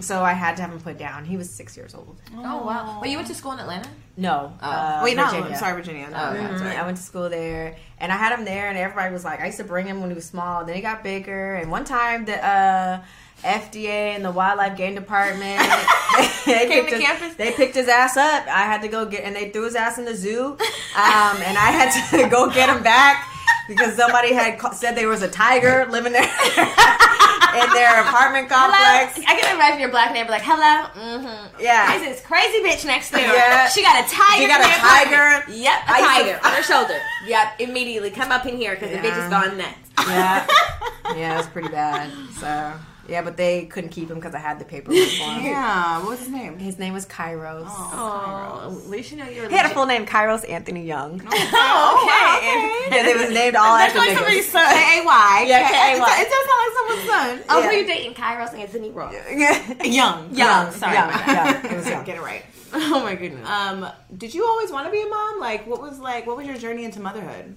[0.00, 1.24] So I had to have him put down.
[1.24, 2.18] He was six years old.
[2.36, 3.00] Oh wow.
[3.02, 3.88] Wait, you went to school in Atlanta?
[4.18, 5.26] No, uh, Wait, no.
[5.26, 5.56] Virginia.
[5.56, 6.08] Sorry, Virginia.
[6.10, 6.78] No, Oh, yeah, Mhm.
[6.78, 9.46] I went to school there, and I had him there, and everybody was like, I
[9.46, 10.64] used to bring him when he was small.
[10.64, 13.00] Then he got bigger, and one time the uh,
[13.44, 15.60] FDA and the Wildlife Game Department
[16.46, 17.34] they, Came picked to his, campus?
[17.34, 18.46] they picked his ass up.
[18.48, 20.56] I had to go get, and they threw his ass in the zoo, um,
[20.96, 21.90] and I had
[22.22, 23.28] to go get him back
[23.68, 29.14] because somebody had ca- said there was a tiger living there in their apartment complex.
[29.16, 29.26] Hello?
[29.28, 30.88] I can imagine your black neighbor like, hello.
[30.94, 31.60] Mm-hmm.
[31.60, 31.92] Yeah.
[31.98, 33.20] See this crazy bitch next door.
[33.20, 33.68] Yeah.
[33.68, 34.42] She got a tiger.
[34.42, 35.40] She got a tiger.
[35.46, 35.54] pocket.
[35.56, 36.98] Yep, a tiger on her shoulder.
[37.26, 39.78] Yep, immediately come up in here because the bitch is gone nuts.
[40.06, 40.46] Yeah,
[41.16, 42.10] yeah, it was pretty bad.
[42.38, 42.72] So
[43.08, 45.44] yeah, but they couldn't keep him because I had the paperwork for him.
[45.46, 45.98] Yeah.
[46.00, 46.58] What was his name?
[46.58, 47.66] His name was Kairos.
[47.68, 49.48] Oh, at least you know you're.
[49.48, 51.20] He had a full name, Kairos Anthony Young.
[51.24, 52.98] Oh, okay.
[52.98, 54.14] and it was named all That's after like niggas.
[54.14, 54.74] somebody's son.
[54.74, 55.44] K A Y.
[55.48, 56.16] Yeah, K-A-Y.
[56.20, 57.44] It does sound like someone's son.
[57.48, 57.70] Oh, Yeah.
[57.70, 58.14] who you dating?
[58.14, 59.14] Kairos Anthony Ross.
[59.84, 60.34] Young.
[60.34, 60.72] Young.
[60.72, 60.94] Sorry.
[60.94, 61.64] young, my bad.
[61.64, 61.72] young.
[61.72, 62.04] It was young.
[62.04, 62.44] Get it right.
[62.74, 63.48] Oh my goodness.
[63.48, 65.40] Um, did you always want to be a mom?
[65.40, 66.26] Like, what was like?
[66.26, 67.56] What was your journey into motherhood?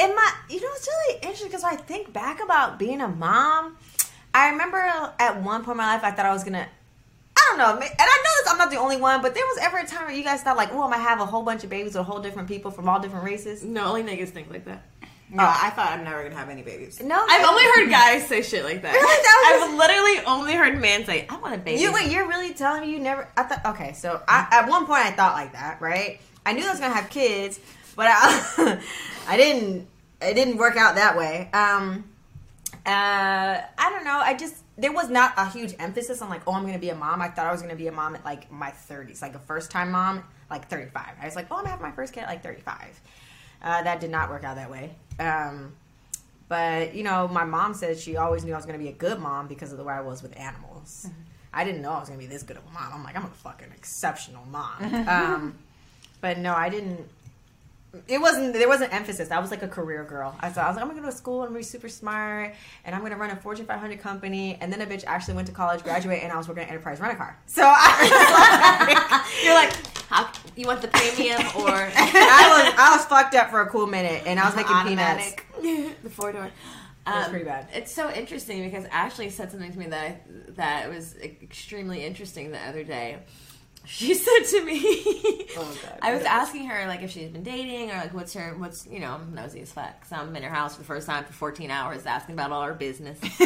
[0.00, 3.76] in my you know it's really interesting because I think back about being a mom.
[4.34, 6.66] I remember at one point in my life I thought I was gonna.
[7.34, 9.58] I don't know, and I know this, I'm not the only one, but there was
[9.62, 11.64] ever a time where you guys thought like, "Oh, I'm gonna have a whole bunch
[11.64, 14.50] of babies with a whole different people from all different races." no, only niggas think
[14.50, 14.82] like that.
[15.34, 17.00] No, I thought I'm never gonna have any babies.
[17.02, 18.92] No, I've only heard guys say shit like that.
[18.92, 19.06] Really?
[19.06, 22.52] That I've literally only heard men say, "I want a baby." You wait, you're really
[22.52, 23.26] telling me you never?
[23.36, 26.20] I thought okay, so I, at one point I thought like that, right?
[26.44, 27.60] I knew I was gonna have kids,
[27.96, 28.78] but I,
[29.26, 29.88] I didn't.
[30.20, 31.48] It didn't work out that way.
[31.52, 32.04] Um,
[32.90, 34.18] I don't know.
[34.18, 36.94] I just there was not a huge emphasis on like, oh, I'm gonna be a
[36.94, 37.22] mom.
[37.22, 39.70] I thought I was gonna be a mom at like my 30s, like a first
[39.70, 41.02] time mom, like 35.
[41.20, 43.00] I was like, oh, I'm gonna have my first kid at like 35.
[43.62, 44.94] Uh, that did not work out that way.
[45.20, 45.74] Um,
[46.48, 49.18] but you know, my mom said she always knew I was to be a good
[49.18, 51.08] mom because of the way I was with animals.
[51.54, 52.92] I didn't know I was to be this good of a mom.
[52.92, 54.82] I'm like, I'm a fucking exceptional mom.
[55.08, 55.58] um,
[56.20, 57.08] but no, I didn't.
[58.08, 58.54] It wasn't.
[58.54, 59.30] There wasn't emphasis.
[59.30, 60.34] I was like a career girl.
[60.40, 61.42] I thought I was like, I'm gonna go to school.
[61.42, 64.56] I'm gonna be super smart, and I'm gonna run a Fortune 500 company.
[64.60, 67.00] And then a bitch actually went to college, graduated, and I was working at Enterprise
[67.00, 67.38] Rent a Car.
[67.46, 69.74] So I, You're like,
[70.08, 73.86] how, you want the premium or I was I was fucked up for a cool
[73.86, 75.36] minute, and I was making peanuts.
[76.02, 76.50] the four door?
[77.06, 77.68] was um, pretty bad.
[77.74, 82.52] It's so interesting because Ashley said something to me that I, that was extremely interesting
[82.52, 83.18] the other day.
[83.84, 84.80] She said to me,
[85.56, 85.98] Oh, God.
[86.00, 89.00] I was asking her like if she's been dating or like what's her what's you
[89.00, 90.04] know I'm nosy as fuck.
[90.06, 92.62] So I'm in her house for the first time for 14 hours asking about all
[92.62, 93.18] her business.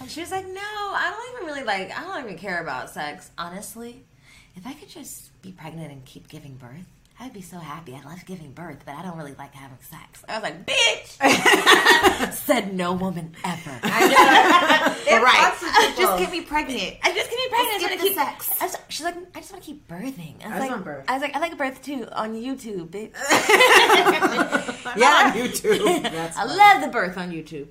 [0.00, 1.96] I'm she was like, "No, I don't even really like.
[1.96, 4.04] I don't even care about sex, honestly.
[4.56, 6.86] If I could just be pregnant and keep giving birth."
[7.22, 7.94] I'd be so happy.
[7.94, 10.24] I love giving birth, but I don't really like having sex.
[10.26, 12.32] I was like, bitch!
[12.32, 13.70] Said no woman ever.
[13.82, 15.54] right.
[15.98, 16.96] Just get me pregnant.
[17.02, 17.74] I just get me pregnant.
[17.74, 18.62] I skip just want to keep sex.
[18.62, 20.42] I just, she's like, I just want to keep birthing.
[20.42, 21.04] I was I like, want birth.
[21.08, 23.12] I was like, I like birth too on YouTube, bitch.
[24.96, 26.02] Yeah, on YouTube.
[26.02, 27.68] That's I love the birth on YouTube.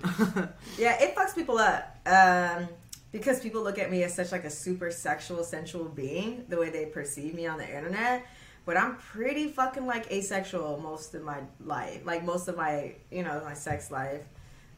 [0.78, 1.98] Yeah, it fucks people up.
[2.06, 2.70] Um,
[3.12, 6.70] because people look at me as such like a super sexual, sensual being, the way
[6.70, 8.26] they perceive me on the internet.
[8.65, 13.24] But I'm pretty fucking like asexual most of my life, like most of my, you
[13.24, 14.22] know, my sex life.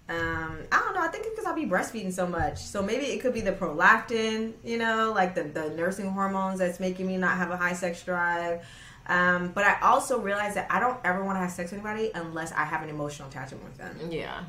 [0.10, 1.02] Um, I don't know.
[1.02, 2.58] I think it's because I'll be breastfeeding so much.
[2.58, 6.80] So maybe it could be the prolactin, you know, like the, the nursing hormones that's
[6.80, 8.66] making me not have a high sex drive.
[9.08, 12.12] Um, but I also realize that I don't ever want to have sex with anybody
[12.14, 13.98] unless I have an emotional attachment with them.
[14.10, 14.44] Yeah.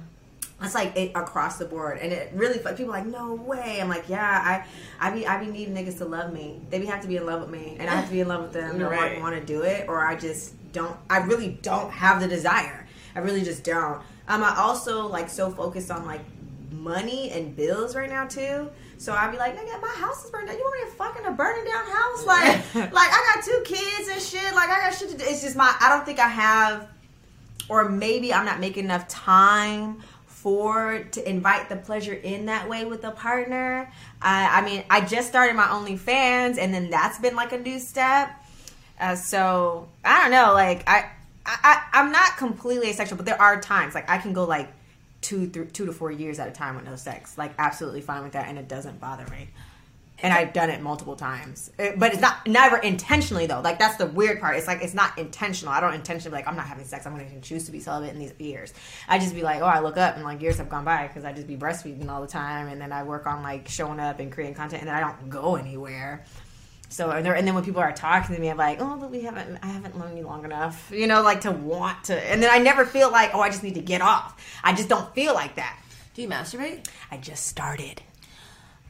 [0.65, 3.79] It's like it, across the board, and it really people like no way.
[3.81, 4.65] I'm like yeah,
[5.01, 6.61] I I be I be needing niggas to love me.
[6.71, 8.29] They be have to be in love with me, and I have to be in
[8.29, 8.79] love with them.
[8.79, 9.21] to Right.
[9.21, 10.97] want to do it, or I just don't.
[11.11, 12.87] I really don't have the desire.
[13.15, 14.01] I really just don't.
[14.29, 16.23] Um, I also like so focused on like
[16.71, 18.71] money and bills right now too.
[18.99, 20.59] So I'd be like, nigga, my house is burning down.
[20.59, 22.25] You want me to fucking a burning down house?
[22.25, 24.55] Like, like I got two kids and shit.
[24.55, 25.25] Like I got shit to do.
[25.27, 25.75] It's just my.
[25.81, 26.89] I don't think I have
[27.69, 30.03] or maybe I'm not making enough time
[30.43, 33.89] for to invite the pleasure in that way with a partner.
[34.21, 37.79] I, I mean, I just started my OnlyFans, and then that's been like a new
[37.79, 38.31] step.
[38.99, 40.53] Uh, so I don't know.
[40.53, 41.11] Like I,
[41.47, 44.69] I, I, I'm not completely asexual, but there are times like I can go like
[45.21, 47.39] two, th- two to four years at a time with no sex.
[47.39, 49.49] Like absolutely fine with that, and it doesn't bother me
[50.23, 51.71] and I've done it multiple times.
[51.79, 53.61] It- but it's not never intentionally though.
[53.61, 54.57] Like that's the weird part.
[54.57, 55.73] It's like it's not intentional.
[55.75, 57.05] I don't intentionally be like I'm not having sex.
[57.07, 58.73] I'm going to choose to be celibate in these years.
[59.09, 61.25] I just be like, oh, I look up and like years have gone by because
[61.25, 64.21] I just be breastfeeding all the time, and then I work on like showing up
[64.21, 66.25] and creating content, and then I don't go anywhere.
[66.89, 69.23] So and, and then when people are talking to me, I'm like, oh, but we
[69.23, 72.31] haven't, I haven't known you long enough, you know, like to want to.
[72.31, 74.39] And then I never feel like, oh, I just need to get off.
[74.63, 75.79] I just don't feel like that.
[76.15, 76.87] Do you masturbate?
[77.11, 78.03] I just started.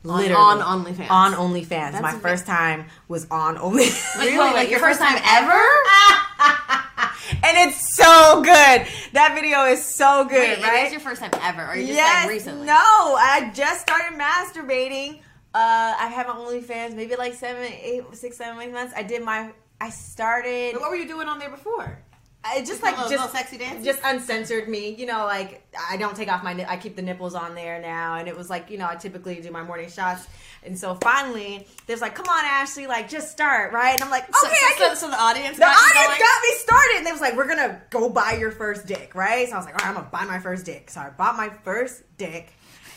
[0.04, 1.10] On- on OnlyFans.
[1.10, 2.00] On OnlyFans.
[2.00, 3.86] My a bit- first time was on Only.
[4.18, 4.36] Really?
[4.36, 5.52] Like your first time ever?
[7.44, 8.86] and it's so good.
[9.12, 10.82] That video is so good, Wait, right?
[10.82, 12.24] It is your first time ever, or you just yes.
[12.24, 12.66] like recently?
[12.66, 15.20] No, I just started masturbating.
[15.54, 18.92] Uh, I have an OnlyFans, maybe like seven, eight, six, seven, eight months.
[18.96, 19.52] I did my.
[19.80, 20.72] I started.
[20.72, 21.98] But what were you doing on there before?
[22.44, 23.84] I just like just sexy dances?
[23.84, 24.94] just uncensored me.
[24.94, 26.64] You know, like I don't take off my.
[26.68, 29.40] I keep the nipples on there now, and it was like you know I typically
[29.40, 30.26] do my morning shots,
[30.64, 34.24] and so finally there's like, come on, Ashley, like just start right, and I'm like,
[34.24, 34.96] okay, So, I so, can.
[34.96, 36.18] so the audience the got audience going?
[36.18, 39.48] got me started, and they was like, we're gonna go buy your first dick, right?
[39.48, 40.90] So I was like, all right, I'm gonna buy my first dick.
[40.90, 42.52] So I bought my first dick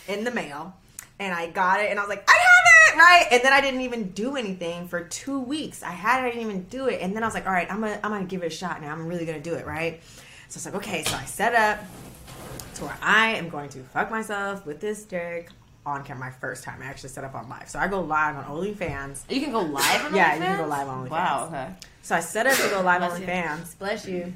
[0.07, 0.73] in the mail,
[1.19, 3.27] and I got it, and I was like, I have it, right?
[3.31, 5.83] And then I didn't even do anything for two weeks.
[5.83, 7.71] I had it, I didn't even do it, and then I was like, all right,
[7.71, 8.91] I'm gonna I'm gonna give it a shot now.
[8.91, 10.01] I'm really gonna do it, right?
[10.49, 11.79] So it's like, okay, so I set up
[12.75, 15.49] to where I am going to fuck myself with this dick
[15.85, 16.25] on camera.
[16.25, 17.69] My first time, I actually set up on live.
[17.69, 19.21] So I go live on OnlyFans.
[19.29, 20.35] You can go live on Yeah, OnlyFans?
[20.39, 21.09] you can go live on OnlyFans.
[21.11, 21.67] Wow, okay.
[22.03, 23.11] So I set up to go live on.
[23.21, 23.77] OnlyFans.
[23.79, 24.33] Bless you.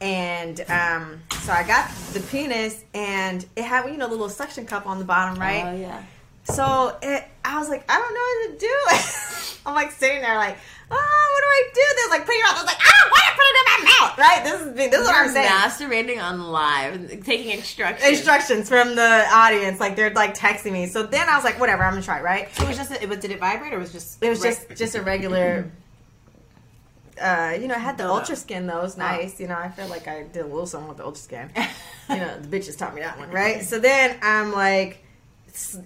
[0.00, 4.66] And um, so I got the penis, and it had you know the little suction
[4.66, 5.64] cup on the bottom, right?
[5.64, 6.02] Oh, yeah.
[6.44, 9.58] So it, I was like, I don't know what to do.
[9.66, 10.58] I'm like sitting there, like,
[10.90, 10.94] oh,
[11.32, 11.82] what do I do?
[11.96, 12.56] They're like, put it your mouth.
[12.56, 14.18] I was like, ah, why did I put it in my mouth?
[14.18, 14.44] Right?
[14.44, 15.48] This is this is what I'm saying.
[15.48, 18.18] Masturbating on live, taking instructions.
[18.18, 20.86] Instructions from the audience, like they're like texting me.
[20.86, 22.54] So then I was like, whatever, I'm gonna try, right?
[22.54, 24.22] So it was just, a, it was, did it vibrate or was just?
[24.22, 25.70] It was just just a regular.
[27.20, 28.80] Uh, you know, I had the ultra skin though.
[28.80, 29.38] It was nice.
[29.38, 31.50] You know, I feel like I did a little something with the ultra skin.
[32.10, 33.62] you know, the bitches taught me that one, right?
[33.62, 35.04] So then I'm like,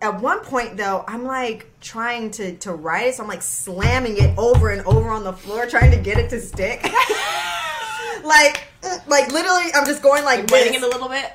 [0.01, 4.17] at one point though, I'm like trying to to write it, so I'm like slamming
[4.17, 6.83] it over and over on the floor, trying to get it to stick.
[8.25, 8.65] like,
[9.09, 10.77] like literally, I'm just going like this.
[10.77, 11.33] it a little bit.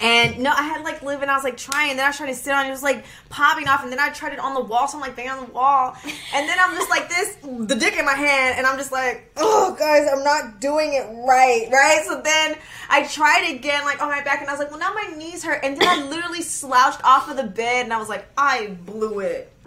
[0.00, 1.96] And no, I had like live and I was like trying.
[1.96, 3.82] Then I was trying to sit on it, it was like popping off.
[3.82, 5.96] And then I tried it on the wall, so I'm like banging on the wall.
[6.34, 9.32] And then I'm just like this, the dick in my hand, and I'm just like,
[9.38, 12.02] oh guys, I'm not doing it right, right?
[12.06, 12.56] So then
[12.88, 15.42] I tried again, like on my back, and I was like, well now my knees
[15.42, 15.64] hurt.
[15.64, 19.20] And then I literally slouched off of the bed, and I was like, I blew
[19.20, 19.52] it.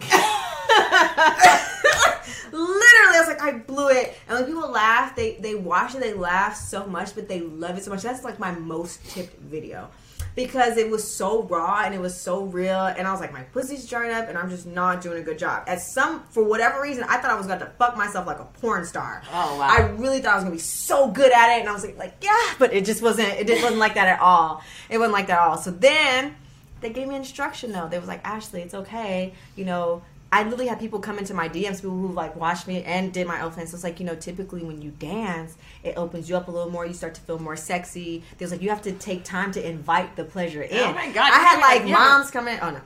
[2.52, 4.16] Literally, I was like, I blew it.
[4.28, 7.76] And when people laugh, they they watch it, they laugh so much, but they love
[7.76, 8.02] it so much.
[8.02, 9.90] That's like my most tipped video
[10.34, 12.86] because it was so raw and it was so real.
[12.86, 15.38] And I was like, my pussy's dried up, and I'm just not doing a good
[15.38, 15.64] job.
[15.66, 18.44] At some, for whatever reason, I thought I was going to fuck myself like a
[18.44, 19.22] porn star.
[19.32, 19.68] Oh, wow.
[19.70, 21.98] I really thought I was gonna be so good at it, and I was like,
[21.98, 23.28] like yeah, but it just wasn't.
[23.28, 24.62] It just wasn't like that at all.
[24.88, 25.56] It wasn't like that at all.
[25.56, 26.36] So then
[26.80, 27.88] they gave me instruction though.
[27.88, 29.34] They was like, Ashley, it's okay.
[29.56, 32.82] You know, I literally had people come into my DMs, people who like watched me
[32.84, 33.68] and did my OnlyFans.
[33.68, 36.70] So it's like, you know, typically when you dance, it opens you up a little
[36.70, 36.86] more.
[36.86, 38.22] You start to feel more sexy.
[38.38, 40.78] There's like you have to take time to invite the pleasure in.
[40.78, 41.94] Oh my God, I had like yeah.
[41.94, 42.60] moms coming in.
[42.62, 42.80] Oh no,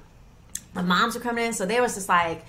[0.75, 2.45] my moms were coming in, so they was just like,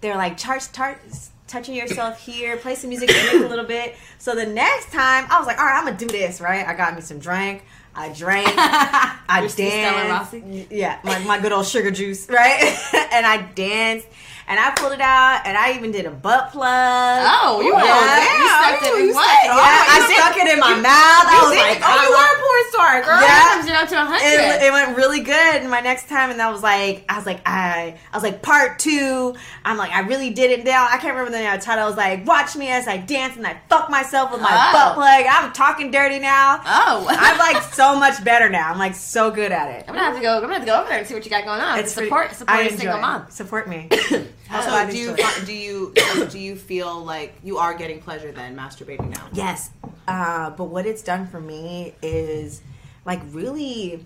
[0.00, 0.98] they're like, chart, tar
[1.46, 3.96] touching yourself here, play some music a little bit.
[4.18, 6.66] So the next time, I was like, all right, I'm gonna do this, right?
[6.66, 7.64] I got me some drink.
[7.94, 8.48] I drank.
[8.56, 10.34] I danced.
[10.70, 12.62] Yeah, my, my good old sugar juice, right?
[13.12, 14.06] and I danced.
[14.48, 17.20] And I pulled it out, and I even did a butt plug.
[17.20, 17.92] Oh, you went yeah.
[17.92, 18.40] all down.
[18.40, 19.28] You stuck it in You what?
[19.28, 21.26] stuck Oh, Yeah, you I did- stuck it in my mouth.
[21.28, 23.20] I was like, oh, you I are a porn star, girl.
[23.20, 23.46] Yeah.
[23.68, 24.24] It up to hundred.
[24.24, 27.40] it, it went really good my next time and that was like i was like
[27.46, 29.34] i i was like part two
[29.64, 30.86] i'm like i really did it now.
[30.86, 32.96] i can't remember the name of the title i was like watch me as i
[32.96, 34.72] dance and i fuck myself with my Oh.
[34.72, 37.06] butt plug i'm talking dirty now Oh.
[37.10, 40.16] i'm like so much better now i'm like so good at it I'm gonna have
[40.16, 40.36] to go.
[40.36, 41.78] I'm gonna have to go over there and see what you got going on.
[41.78, 43.00] It's It's support, pretty- support I a single enjoy it.
[43.02, 43.30] mom.
[43.30, 43.88] support me
[44.50, 48.32] So do you fi- do you so do you feel like you are getting pleasure
[48.32, 49.28] then masturbating now?
[49.32, 49.70] Yes.
[50.06, 52.62] Uh, but what it's done for me is
[53.04, 54.04] like really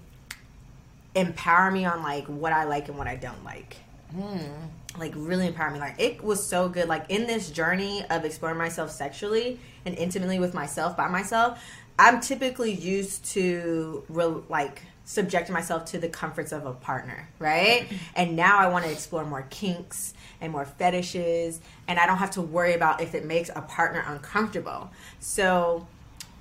[1.14, 3.76] empower me on like what I like and what I don't like.
[4.98, 5.78] Like really empower me.
[5.78, 6.88] Like it was so good.
[6.88, 11.62] Like in this journey of exploring myself sexually and intimately with myself by myself,
[11.98, 17.86] I'm typically used to real like subjecting myself to the comforts of a partner, right?
[18.14, 22.32] And now I want to explore more kinks and more fetishes, and I don't have
[22.32, 24.90] to worry about if it makes a partner uncomfortable.
[25.20, 25.86] So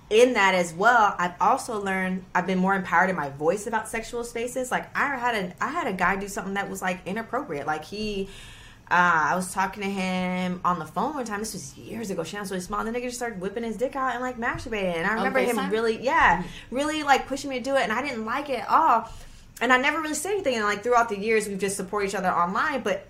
[0.09, 3.87] in that as well, I've also learned I've been more empowered in my voice about
[3.87, 4.69] sexual spaces.
[4.69, 7.65] Like I had a I had a guy do something that was like inappropriate.
[7.65, 8.27] Like he
[8.91, 11.39] uh, I was talking to him on the phone one time.
[11.39, 12.25] This was years ago.
[12.25, 12.83] Shannon's really small.
[12.83, 14.95] The nigga just started whipping his dick out and like masturbating.
[14.95, 17.83] And I remember him really, yeah, really like pushing me to do it.
[17.83, 19.09] And I didn't like it at all.
[19.61, 20.55] And I never really said anything.
[20.55, 22.81] And like throughout the years, we've just supported each other online.
[22.81, 23.07] But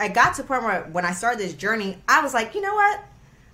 [0.00, 2.60] I got to a point where when I started this journey, I was like, you
[2.60, 3.00] know what?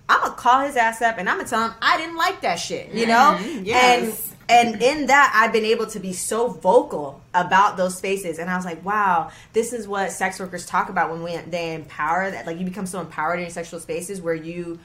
[0.09, 2.57] I'm gonna call his ass up and I'm gonna tell him I didn't like that
[2.57, 3.38] shit, you know?
[3.62, 4.33] yes.
[4.48, 8.50] And and in that I've been able to be so vocal about those spaces and
[8.50, 12.31] I was like, wow, this is what sex workers talk about when we they empower
[12.31, 14.79] that like you become so empowered in your sexual spaces where you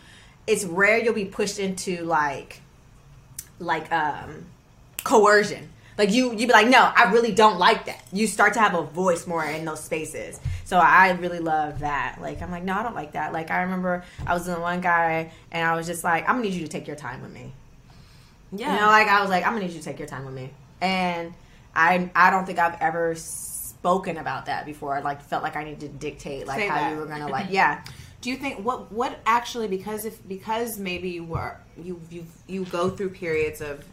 [0.48, 2.62] it's rare you'll be pushed into like
[3.60, 4.46] like um
[5.04, 5.70] coercion.
[6.00, 8.02] Like you, you'd be like, no, I really don't like that.
[8.14, 10.40] You start to have a voice more in those spaces.
[10.64, 12.20] So I really love that.
[12.22, 13.34] Like I'm like, no, I don't like that.
[13.34, 16.48] Like I remember I was in one guy, and I was just like, I'm gonna
[16.48, 17.52] need you to take your time with me.
[18.54, 18.74] Yeah.
[18.74, 20.34] You know, like I was like, I'm gonna need you to take your time with
[20.34, 20.52] me.
[20.80, 21.34] And
[21.76, 24.96] I, I don't think I've ever spoken about that before.
[24.96, 26.94] I like felt like I needed to dictate like Say how that.
[26.94, 27.84] you were gonna like, yeah.
[28.22, 32.64] Do you think what what actually because if because maybe you were you you you
[32.64, 33.84] go through periods of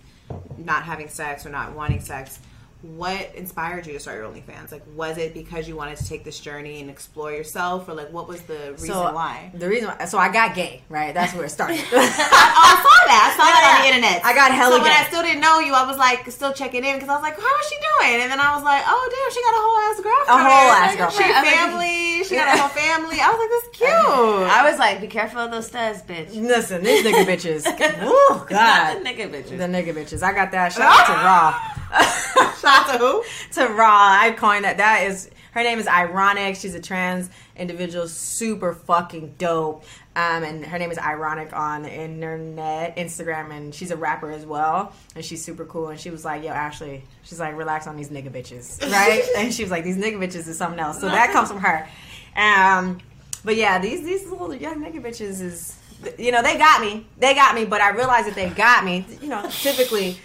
[0.59, 2.41] not having sex or not wanting sex,
[2.83, 4.71] what inspired you to start your OnlyFans?
[4.71, 8.13] Like, was it because you wanted to take this journey and explore yourself, or like
[8.13, 9.51] what was the reason so why?
[9.55, 11.13] The reason why, so I got gay, right?
[11.15, 11.81] That's where it started.
[11.93, 13.23] Oh, I saw that.
[13.23, 14.25] I saw that on the internet.
[14.25, 14.99] I got hella So when gay.
[14.99, 17.35] I still didn't know you, I was like still checking in because I was like,
[17.39, 18.23] how is she doing?
[18.23, 20.29] And then I was like, oh damn, she got a whole ass girlfriend.
[20.29, 21.27] A whole ass Like, girlfriend.
[21.27, 22.25] She I family.
[22.25, 23.19] She got a whole family.
[23.21, 24.51] I was like, that's cute.
[24.51, 26.35] I was like, be careful of those studs, bitch.
[26.35, 27.65] Listen, these nigga bitches.
[28.27, 28.99] Not God.
[28.99, 29.57] the nigga bitches.
[29.59, 30.23] The nigga bitches.
[30.23, 30.73] I got that.
[30.73, 31.55] Shout out to Raw.
[32.61, 33.25] Shout out to who?
[33.53, 34.19] to Raw.
[34.21, 34.79] I coined that.
[34.79, 36.57] That is her name is Ironic.
[36.57, 39.85] She's a trans individual, super fucking dope.
[40.15, 44.45] Um, and her name is Ironic on the internet, Instagram, and she's a rapper as
[44.45, 44.93] well.
[45.15, 45.89] And she's super cool.
[45.89, 49.53] And she was like, "Yo, Ashley," she's like, "Relax on these nigga bitches, right?" and
[49.53, 51.89] she was like, "These nigga bitches is something else." So that comes from her.
[52.37, 52.99] Um,
[53.45, 55.79] but yeah, these these little young nigga bitches is,
[56.19, 57.07] you know, they got me.
[57.19, 57.65] They got me.
[57.65, 59.07] But I realized that they got me.
[59.23, 60.19] You know, typically.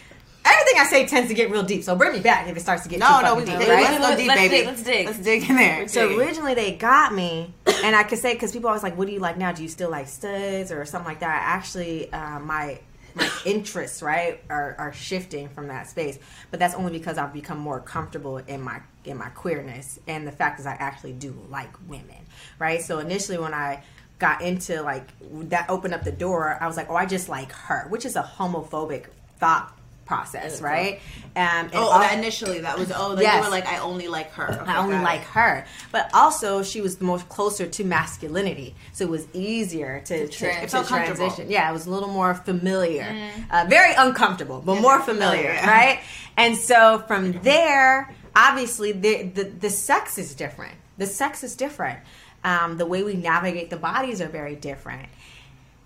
[0.43, 2.83] Everything I say tends to get real deep, so bring me back if it starts
[2.83, 3.83] to get No, too no, fucking we deep, let's, right?
[4.01, 4.55] let's go deep, Let's baby.
[4.55, 5.05] dig, let's dig.
[5.05, 5.87] Let's dig in there.
[5.87, 9.13] So originally they got me, and I could say because people always like, "What do
[9.13, 9.51] you like now?
[9.51, 12.79] Do you still like studs or something like that?" Actually, uh, my
[13.13, 16.17] my interests right are, are shifting from that space,
[16.49, 20.31] but that's only because I've become more comfortable in my in my queerness, and the
[20.31, 22.25] fact is I actually do like women,
[22.57, 22.81] right?
[22.81, 23.83] So initially when I
[24.17, 25.07] got into like
[25.49, 28.15] that opened up the door, I was like, "Oh, I just like her," which is
[28.15, 29.05] a homophobic
[29.39, 29.75] thought
[30.11, 30.95] process, right?
[30.95, 33.35] Um, and Oh, al- that initially that was oh, like Yes.
[33.37, 34.49] you were like I only like her.
[34.61, 35.11] Okay, I only got it.
[35.13, 40.01] like her, but also she was the most closer to masculinity, so it was easier
[40.09, 41.49] to, to, trans- to It transition.
[41.49, 43.07] Yeah, it was a little more familiar,
[43.49, 45.71] uh, very uncomfortable, but more familiar, familiar.
[45.77, 45.99] right?
[46.35, 50.75] And so from there, obviously the, the the sex is different.
[50.97, 51.99] The sex is different.
[52.43, 55.07] Um, the way we navigate the bodies are very different.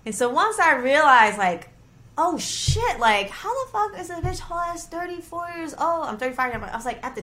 [0.06, 1.68] And so once I realized, like,
[2.18, 6.06] oh shit, like, how the fuck is a bitch whole ass 34 years old?
[6.06, 7.22] I'm 35 now, but I was like, at the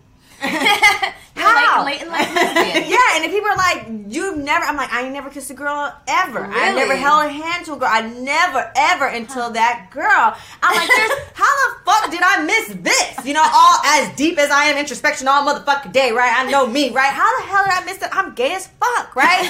[1.35, 1.85] How?
[1.85, 2.89] Late life lesbian.
[2.89, 5.93] yeah, and if people are like, you've never, I'm like, I never kissed a girl
[6.07, 6.45] ever.
[6.45, 7.89] I never held a hand to a girl.
[7.89, 10.35] I never, ever until that girl.
[10.61, 13.25] I'm like, there's, how the fuck did I miss this?
[13.25, 16.33] You know, all as deep as I am introspection all motherfucking day, right?
[16.35, 17.11] I know me, right?
[17.11, 18.13] How the hell did I miss that?
[18.13, 19.49] I'm gay as fuck, right?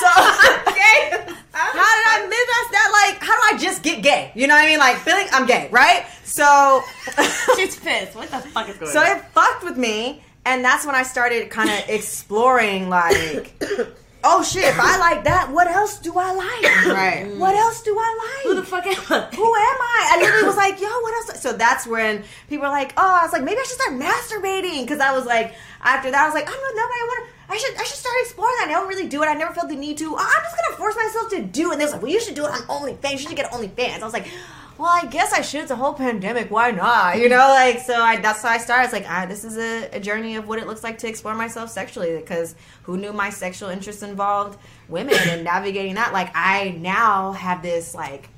[0.00, 1.33] so, gay.
[1.54, 2.68] How did I miss that?
[2.72, 3.12] that?
[3.12, 4.32] Like, how do I just get gay?
[4.34, 4.78] You know what I mean?
[4.78, 6.06] Like, feeling I'm gay, right?
[6.24, 6.82] So,
[7.56, 8.16] She's pissed.
[8.16, 9.16] What the fuck is going so on?
[9.16, 13.54] it fucked with me, and that's when I started kind of exploring, like,
[14.24, 16.86] oh shit, if I like that, what else do I like?
[16.86, 17.36] Right.
[17.36, 18.44] What else do I like?
[18.48, 19.34] Who the fuck am I?
[19.36, 20.10] Who am I?
[20.12, 21.40] I literally was like, yo, what else?
[21.40, 24.82] So that's when people were like, oh, I was like, maybe I should start masturbating
[24.82, 26.98] because I was like, after that, I was like, I'm not nobody.
[27.00, 27.34] I want to.
[27.46, 28.68] I should I should start exploring that.
[28.68, 29.26] I don't really do it.
[29.26, 30.16] I never felt the need to.
[30.16, 31.68] I'm just gonna force myself to do.
[31.68, 31.72] it.
[31.72, 33.12] And they was like, well, you should do it on OnlyFans.
[33.12, 34.00] You should get OnlyFans.
[34.00, 34.26] I was like,
[34.76, 35.62] well, I guess I should.
[35.62, 36.50] It's a whole pandemic.
[36.50, 37.18] Why not?
[37.18, 37.94] You know, like so.
[37.94, 38.84] I that's how I started.
[38.84, 41.34] It's like ah, this is a, a journey of what it looks like to explore
[41.34, 42.16] myself sexually.
[42.16, 44.58] Because who knew my sexual interests involved
[44.88, 46.12] women and navigating that?
[46.12, 48.28] Like I now have this like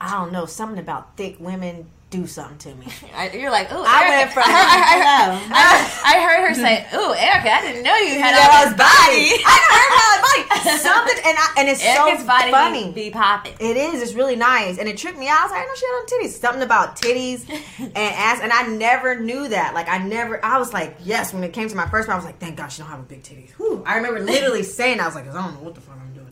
[0.00, 2.86] I don't know something about thick women do something to me.
[3.14, 4.10] I, you're like, ooh, I Erica.
[4.18, 8.34] went from- I, I, I, heard her say, ooh, Erica, I didn't know you had
[8.34, 9.42] all Erica's this body.
[9.46, 10.78] I know her body.
[10.80, 12.86] Something, and I, and it's Erica's so body funny.
[12.92, 13.54] be, be popping.
[13.60, 14.02] It is.
[14.02, 15.38] It's really nice, and it tripped me out.
[15.38, 16.40] I was like, I know she had on titties.
[16.40, 17.48] Something about titties
[17.78, 19.74] and ass, and I never knew that.
[19.74, 20.44] Like, I never.
[20.44, 21.32] I was like, yes.
[21.32, 23.00] When it came to my first one, I was like, thank God she don't have
[23.00, 23.50] a big titties.
[23.52, 23.82] Whew.
[23.86, 25.00] I remember literally saying.
[25.00, 26.26] I was like, I don't know what the fuck I'm doing.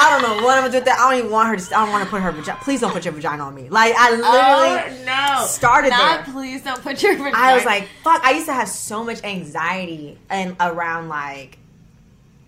[0.00, 0.98] I don't know what I'm gonna do with that.
[0.98, 1.76] I don't even want her to.
[1.76, 2.58] I don't want to put her vagina.
[2.62, 3.68] Please don't put your vagina on me.
[3.68, 5.46] Like I literally oh, no.
[5.46, 6.34] started Not, there.
[6.34, 7.36] please don't put your vagina.
[7.36, 8.24] I was like, fuck.
[8.24, 11.58] I used to have so much anxiety and around like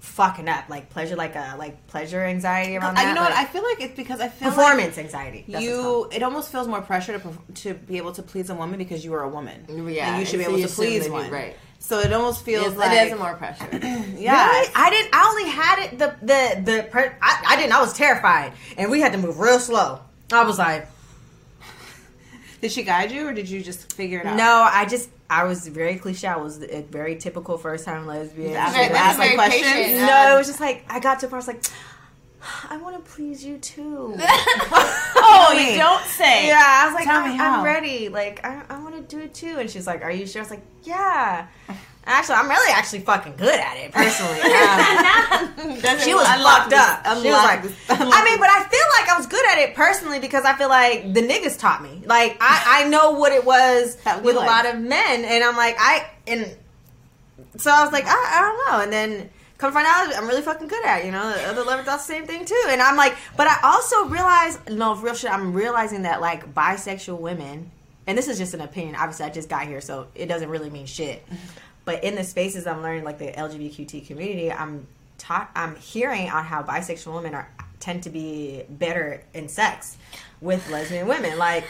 [0.00, 3.08] fucking up, like pleasure, like a like pleasure anxiety around uh, that.
[3.08, 3.32] you know what?
[3.32, 5.44] I feel like it's because I feel performance like anxiety.
[5.48, 8.78] That's you it almost feels more pressure to to be able to please a woman
[8.78, 9.64] because you are a woman.
[9.68, 11.30] Yeah, and you should be able to please one.
[11.30, 11.56] right.
[11.82, 13.66] So it almost feels Yes, like it is more pressure.
[14.16, 14.46] yeah.
[14.48, 14.68] Really?
[14.74, 15.10] I didn't.
[15.12, 16.88] I only had it the the the.
[16.88, 17.72] Per, I, I didn't.
[17.72, 19.98] I was terrified, and we had to move real slow.
[20.32, 20.86] I was like,
[22.60, 24.36] Did she guide you, or did you just figure it out?
[24.36, 24.68] no.
[24.72, 25.10] I just.
[25.28, 26.28] I was very cliche.
[26.28, 28.54] I was a very typical first time lesbian.
[28.54, 29.72] Ask, Very- ask like very questions.
[29.72, 30.00] patient.
[30.06, 31.42] No, um, it was just like I got to a part.
[31.42, 31.64] I was like,
[32.70, 34.16] I want to please you too.
[35.24, 36.48] Oh, you don't say.
[36.48, 37.40] Yeah, I was like, Tell I'm.
[37.40, 38.08] I'm ready.
[38.08, 39.58] Like, I, I want to do it too.
[39.58, 40.40] And she's like, Are you sure?
[40.40, 41.46] I was like, Yeah.
[42.04, 44.40] Actually, I'm really actually fucking good at it personally.
[45.32, 47.04] Um, she was fucked this- up.
[47.22, 49.74] She was like, this- I mean, but I feel like I was good at it
[49.74, 52.02] personally because I feel like the niggas taught me.
[52.04, 55.76] Like, I, I know what it was with a lot of men, and I'm like,
[55.78, 56.56] I and
[57.56, 59.30] so I was like, I, I don't know, and then.
[59.62, 61.32] Come find out, I'm really fucking good at you know.
[61.32, 64.58] The other lover thought the same thing too, and I'm like, but I also realize,
[64.68, 65.30] no, real shit.
[65.30, 67.70] I'm realizing that like bisexual women,
[68.08, 68.96] and this is just an opinion.
[68.96, 71.24] Obviously, I just got here, so it doesn't really mean shit.
[71.84, 74.86] But in the spaces I'm learning, like the LGBTQ community, I'm
[75.18, 77.48] taught, I'm hearing on how bisexual women are
[77.78, 79.96] tend to be better in sex
[80.40, 81.64] with lesbian women, like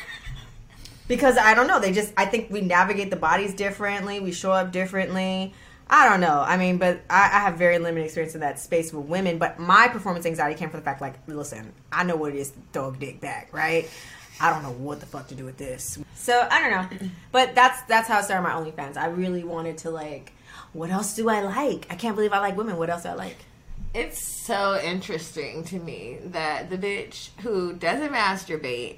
[1.08, 4.52] because I don't know, they just I think we navigate the bodies differently, we show
[4.52, 5.52] up differently.
[5.88, 6.40] I don't know.
[6.40, 9.38] I mean, but I, I have very limited experience in that space with women.
[9.38, 12.50] But my performance anxiety came from the fact, like, listen, I know what it is
[12.50, 13.88] to throw a dick back, right?
[14.40, 15.98] I don't know what the fuck to do with this.
[16.14, 16.70] So I don't
[17.00, 18.96] know, but that's that's how I started my OnlyFans.
[18.96, 20.32] I really wanted to like,
[20.72, 21.86] what else do I like?
[21.90, 22.76] I can't believe I like women.
[22.76, 23.36] What else do I like?
[23.94, 28.96] It's so interesting to me that the bitch who doesn't masturbate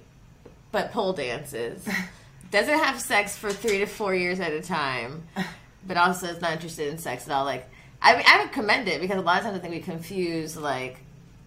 [0.71, 1.87] but pole dances
[2.51, 5.27] doesn't have sex for three to four years at a time,
[5.87, 7.45] but also is not interested in sex at all.
[7.45, 7.69] Like,
[8.01, 10.57] I mean, I would commend it because a lot of times I think we confuse
[10.57, 10.99] like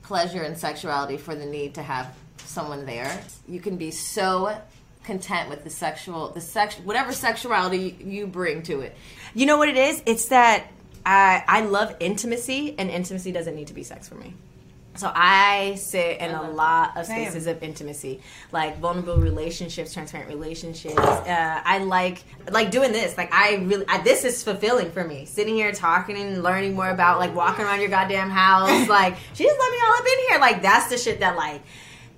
[0.03, 3.21] pleasure and sexuality for the need to have someone there.
[3.47, 4.57] You can be so
[5.03, 8.95] content with the sexual, the sex, whatever sexuality you bring to it.
[9.33, 10.03] You know what it is?
[10.05, 10.67] It's that
[11.05, 14.33] I I love intimacy, and intimacy doesn't need to be sex for me.
[14.97, 18.21] So I sit in a lot of spaces of intimacy,
[18.51, 20.97] like vulnerable relationships, transparent relationships.
[20.97, 23.17] Uh, I like like doing this.
[23.17, 25.25] Like I really, I, this is fulfilling for me.
[25.25, 28.89] Sitting here talking and learning more about like walking around your goddamn house.
[28.89, 30.39] like she just let me all up in here.
[30.39, 31.61] Like that's the shit that like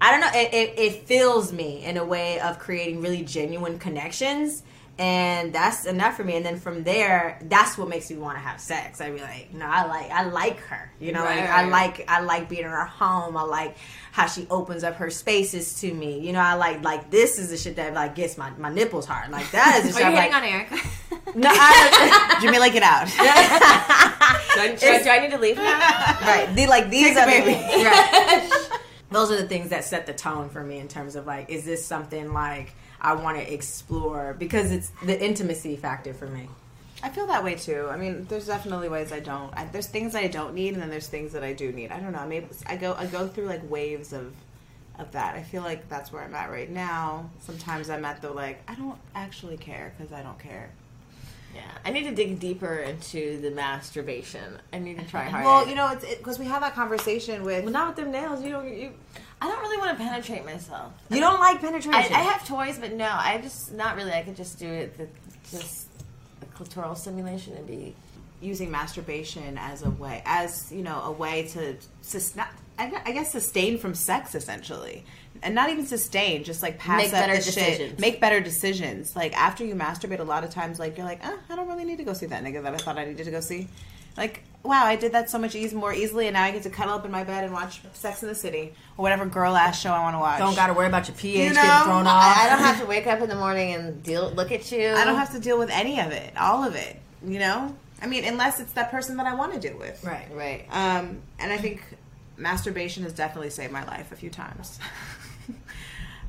[0.01, 0.39] I don't know.
[0.39, 4.63] It, it, it fills me in a way of creating really genuine connections.
[4.99, 6.35] And that's enough for me.
[6.35, 8.99] And then from there, that's what makes me want to have sex.
[8.99, 10.91] I'd be like, no, I like, I like her.
[10.99, 13.37] You know, like I like, I like being in her home.
[13.37, 13.77] I like
[14.11, 16.19] how she opens up her spaces to me.
[16.19, 19.05] You know, I like, like this is the shit that like gets my, my nipples
[19.05, 19.31] hard.
[19.31, 20.13] Like that is the Are shit.
[20.13, 21.35] you I'm hitting like, on Eric?
[21.37, 23.07] no, I, Jamila, get out.
[23.07, 23.13] do,
[24.61, 25.79] I, do I- do I need to leave now?
[26.21, 26.49] right.
[26.53, 27.51] The, like these Take are the
[27.85, 28.49] right.
[29.11, 31.63] Those are the things that set the tone for me in terms of like, is
[31.65, 36.49] this something like I want to explore because it's the intimacy factor for me.
[37.01, 37.87] I feel that way too.
[37.89, 39.53] I mean, there's definitely ways I don't.
[39.55, 41.91] I, there's things I don't need, and then there's things that I do need.
[41.91, 42.25] I don't know.
[42.27, 44.33] Maybe I go I go through like waves of
[44.97, 45.35] of that.
[45.35, 47.29] I feel like that's where I'm at right now.
[47.39, 50.71] Sometimes I'm at the like I don't actually care because I don't care.
[51.55, 54.59] Yeah, I need to dig deeper into the masturbation.
[54.71, 55.47] I need to try harder.
[55.47, 57.63] Well, you know, it's because we have that conversation with.
[57.63, 58.43] Well, not with them nails.
[58.43, 58.67] You don't.
[58.67, 58.91] You,
[59.41, 60.93] I don't really want to penetrate myself.
[61.09, 62.13] You don't like penetration.
[62.13, 64.11] I have toys, but no, I just not really.
[64.11, 64.97] I could just do it.
[64.97, 65.07] The,
[65.49, 65.87] just
[66.39, 67.95] the clitoral stimulation and be.
[68.41, 72.45] using masturbation as a way, as you know, a way to sustain.
[72.77, 75.03] I guess sustain from sex essentially,
[75.43, 79.17] and not even sustain, just like pass Make up better the shit, make better decisions.
[79.17, 81.83] Like after you masturbate, a lot of times, like you're like, oh, I don't really
[81.83, 83.67] need to go see that nigga that I thought I needed to go see.
[84.15, 86.69] Like, wow, I did that so much easy, more easily, and now I get to
[86.69, 89.79] cuddle up in my bed and watch Sex in the City or whatever girl ass
[89.79, 90.39] show I want to watch.
[90.39, 92.37] don't got to worry about your pH You know, getting thrown off.
[92.37, 94.29] I don't have to wake up in the morning and deal.
[94.31, 94.89] Look at you.
[94.89, 96.97] I don't have to deal with any of it, all of it.
[97.25, 100.03] You know, I mean, unless it's that person that I want to deal with.
[100.03, 100.27] Right.
[100.33, 100.65] Right.
[100.71, 101.81] Um, and I think
[102.37, 104.79] masturbation has definitely saved my life a few times.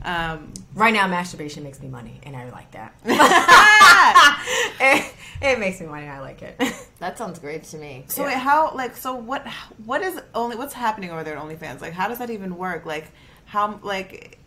[0.05, 2.95] um, Right now, masturbation makes me money, and I like that.
[4.81, 6.03] it, it makes me money.
[6.05, 6.61] And I like it.
[7.01, 8.05] That sounds great to me.
[8.09, 9.47] so wait, how like so what
[9.87, 11.81] what is only what's happening over there at OnlyFans?
[11.81, 12.85] Like, how does that even work?
[12.85, 13.07] Like,
[13.47, 14.39] how like.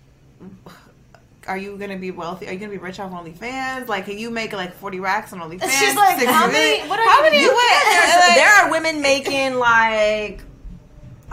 [1.48, 2.48] Are you gonna be wealthy?
[2.48, 3.88] Are you gonna be rich off OnlyFans?
[3.90, 5.70] Like, can you make like forty racks on OnlyFans?
[5.72, 7.42] She's like, how many- what are how you- many?
[7.42, 8.28] you what?
[8.28, 10.44] Like- there are women making like a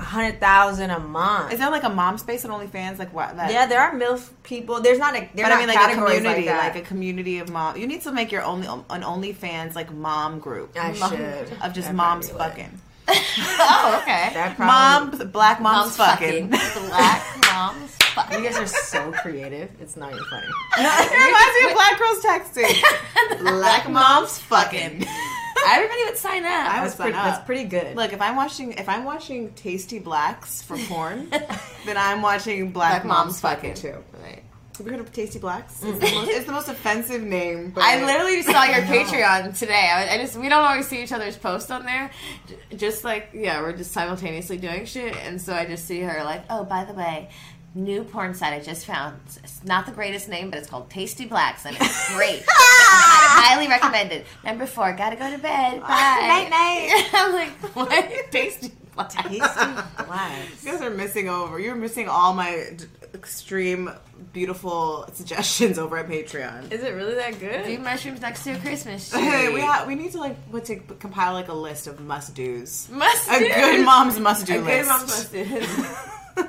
[0.01, 1.53] hundred thousand a month.
[1.53, 2.99] Is there like a mom space on OnlyFans?
[2.99, 3.37] Like what?
[3.37, 4.81] That, yeah, there are MILF people.
[4.81, 5.21] There's not a.
[5.21, 7.77] There's but not I mean, like a community, like, like, a community of mom.
[7.77, 10.77] You need to make your only an OnlyFans like mom group.
[10.79, 11.53] I Mom- should.
[11.63, 12.81] of just That'd moms fucking.
[13.13, 14.31] Oh, okay.
[14.35, 16.49] That probably, Moms, black moms, Mom's fucking.
[16.89, 18.39] Black moms fucking.
[18.39, 19.69] You guys are so creative.
[19.81, 20.47] It's not even funny.
[20.79, 23.41] it reminds me of black girls texting.
[23.59, 25.05] black moms fucking.
[25.77, 26.51] Everybody would sign up.
[26.51, 27.25] I would That's sign pretty, up.
[27.25, 27.97] that's pretty good.
[27.97, 31.29] Look, if I'm watching if I'm watching Tasty Blacks for porn,
[31.87, 33.93] then I'm watching Black, Black Moms, moms fucking fucking.
[33.93, 34.05] too.
[34.23, 34.43] Right.
[34.79, 35.83] Have you heard of Tasty Blacks?
[35.83, 37.71] It's, the most, it's the most offensive name.
[37.71, 39.91] But I literally saw your Patreon today.
[39.93, 42.11] I, I just we don't always see each other's posts on there.
[42.47, 46.25] J- Just like yeah, we're just simultaneously doing shit, and so I just see her
[46.25, 47.29] like, oh, by the way,
[47.75, 49.19] new porn site I just found.
[49.43, 52.43] It's not the greatest name, but it's called Tasty Blacks, and it's great.
[52.49, 54.25] I highly recommended.
[54.45, 55.81] Number four, gotta go to bed.
[55.81, 55.87] Bye.
[55.89, 57.11] Night, night.
[57.13, 58.31] I'm like, what?
[58.33, 59.15] Tasty Blacks.
[60.07, 60.65] Blacks.
[60.65, 61.59] You guys are missing over.
[61.59, 63.91] You're missing all my d- extreme,
[64.33, 66.71] beautiful suggestions over at Patreon.
[66.73, 67.65] Is it really that good?
[67.65, 69.21] Do mushrooms next to a Christmas tree.
[69.23, 72.35] Hey, we ha- we need to like put to compile like a list of must
[72.35, 72.89] dos.
[72.91, 73.49] Must a do's.
[73.55, 74.67] good mom's must do A list.
[74.67, 76.47] good mom's must do.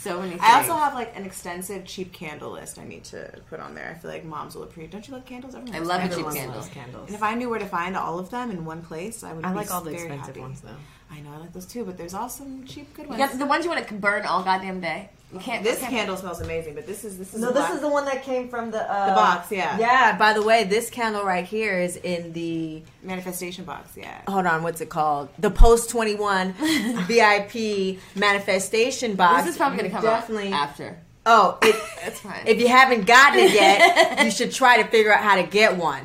[0.00, 0.30] So many.
[0.30, 0.42] Things.
[0.42, 3.94] I also have like an extensive cheap candle list I need to put on there.
[3.94, 4.90] I feel like moms will appreciate.
[4.90, 5.54] Don't you love candles?
[5.54, 6.34] Everyone I love a candles.
[6.34, 6.62] cheap candle.
[6.70, 7.06] candles.
[7.08, 9.44] And if I knew where to find all of them in one place, I would.
[9.44, 10.40] I be like all the expensive happy.
[10.40, 10.76] ones though.
[11.12, 13.18] I know I like those too, but there's also some cheap good ones.
[13.18, 15.10] got the ones you want to burn all goddamn day.
[15.32, 15.62] You can't.
[15.62, 17.88] this can't- candle smells amazing, but this is this is No, this black- is the
[17.88, 19.78] one that came from the uh, The box, yeah.
[19.78, 20.16] Yeah.
[20.16, 23.92] By the way, this candle right here is in the manifestation box.
[23.96, 24.20] Yeah.
[24.28, 25.28] hold on, what's it called?
[25.38, 26.52] The post twenty one
[27.06, 29.44] VIP manifestation box.
[29.44, 30.52] This is probably gonna come definitely.
[30.52, 30.98] out after.
[31.26, 32.40] Oh, it, That's fine.
[32.46, 35.76] if you haven't gotten it yet, you should try to figure out how to get
[35.76, 36.02] one.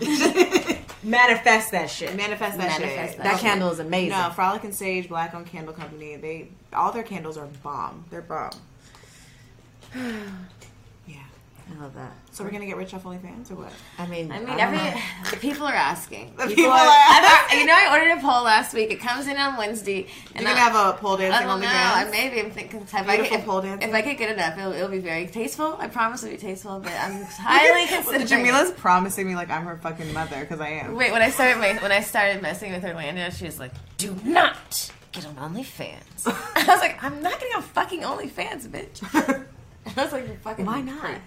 [1.05, 2.15] Manifest that shit.
[2.15, 3.17] Manifest that Manifest shit.
[3.17, 3.41] that That shit.
[3.41, 4.17] candle is amazing.
[4.17, 6.15] No, Frolic and Sage Black Owned Candle Company.
[6.15, 8.05] They all their candles are bomb.
[8.09, 8.51] They're bomb.
[11.67, 11.75] yeah.
[11.77, 12.13] I love that.
[12.31, 13.71] So we're gonna get rich off OnlyFans or what?
[13.97, 15.01] I mean, I mean, don't every
[15.31, 16.35] the people are asking.
[16.35, 16.77] The people people are.
[16.77, 18.91] are I you know, I ordered a poll last week.
[18.91, 20.07] It comes in on Wednesday.
[20.33, 21.77] You're gonna have a pole dancing on the ground?
[21.77, 22.17] I don't know.
[22.17, 22.23] OnlyFans?
[22.23, 23.89] I maybe I'm thinking if I, Beautiful get, pole if, dancing.
[23.89, 25.75] if I get good enough, it'll, it'll be very tasteful.
[25.79, 28.45] I promise it'll be tasteful, but I'm highly considering.
[28.45, 30.95] Jamila's promising me like I'm her fucking mother because I am.
[30.95, 34.15] Wait, when I started my, when I started messing with Orlando, she was like, "Do
[34.23, 39.45] not get on OnlyFans." I was like, "I'm not getting on fucking OnlyFans, bitch."
[39.97, 40.99] I was like, "You're fucking Why not?
[40.99, 41.21] crazy."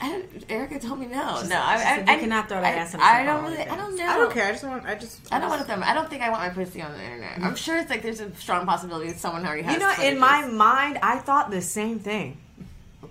[0.00, 1.38] I don't, Erica told me no.
[1.42, 3.02] She no, said- I, she I, you I cannot throw that I- ass in a
[3.02, 3.64] I circle don't on really.
[3.64, 4.06] I don't know.
[4.06, 4.46] I don't care.
[4.46, 4.84] I just want.
[4.84, 5.32] I just.
[5.32, 5.66] I don't want to.
[5.66, 5.82] Throw.
[5.82, 7.38] I don't think I want my pussy on the internet.
[7.38, 7.56] I'm mm.
[7.56, 9.74] sure it's like there's a strong possibility that someone already has.
[9.74, 10.54] You know, Twitter in my feeds.
[10.54, 12.38] mind, I thought the same thing.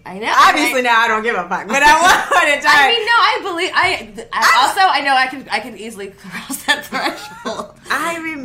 [0.06, 0.32] I know.
[0.32, 1.68] Obviously, I, now I don't give a fuck.
[1.68, 3.72] But at one point in time, I mean, no, I believe.
[3.74, 7.65] I, I also I know I can I can easily cross that threshold.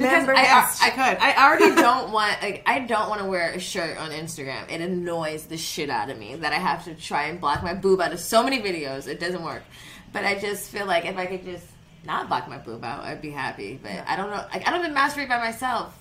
[0.00, 0.74] Remember I.
[0.82, 1.18] I, could.
[1.20, 2.40] I already don't want.
[2.42, 4.70] Like, I don't want to wear a shirt on Instagram.
[4.70, 7.74] It annoys the shit out of me that I have to try and block my
[7.74, 9.06] boob out of so many videos.
[9.06, 9.62] It doesn't work.
[10.12, 11.66] But I just feel like if I could just
[12.04, 13.78] not block my boob out, I'd be happy.
[13.80, 14.44] But I don't know.
[14.52, 15.96] Like, I don't even masturbate by myself.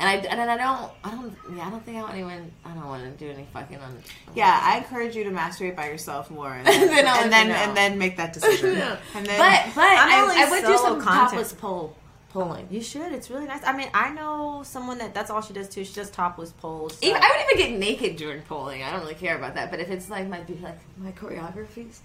[0.00, 2.52] And I and then I don't I don't yeah I don't think I want anyone
[2.64, 4.00] I don't want to do any fucking on
[4.32, 7.76] Yeah, I encourage you to masturbate by yourself more, and then Then and then, and
[7.76, 8.74] then make that decision.
[8.78, 8.96] No.
[9.16, 11.96] And then, but but I, I would do some topless pole
[12.44, 12.68] pulling.
[12.70, 13.12] You should.
[13.12, 13.62] It's really nice.
[13.64, 15.84] I mean, I know someone that that's all she does too.
[15.84, 16.94] She does topless poles.
[16.98, 18.82] so- Even, I would even get naked during polling.
[18.82, 19.70] I don't really care about that.
[19.70, 21.98] But if it's like my be like my choreographies,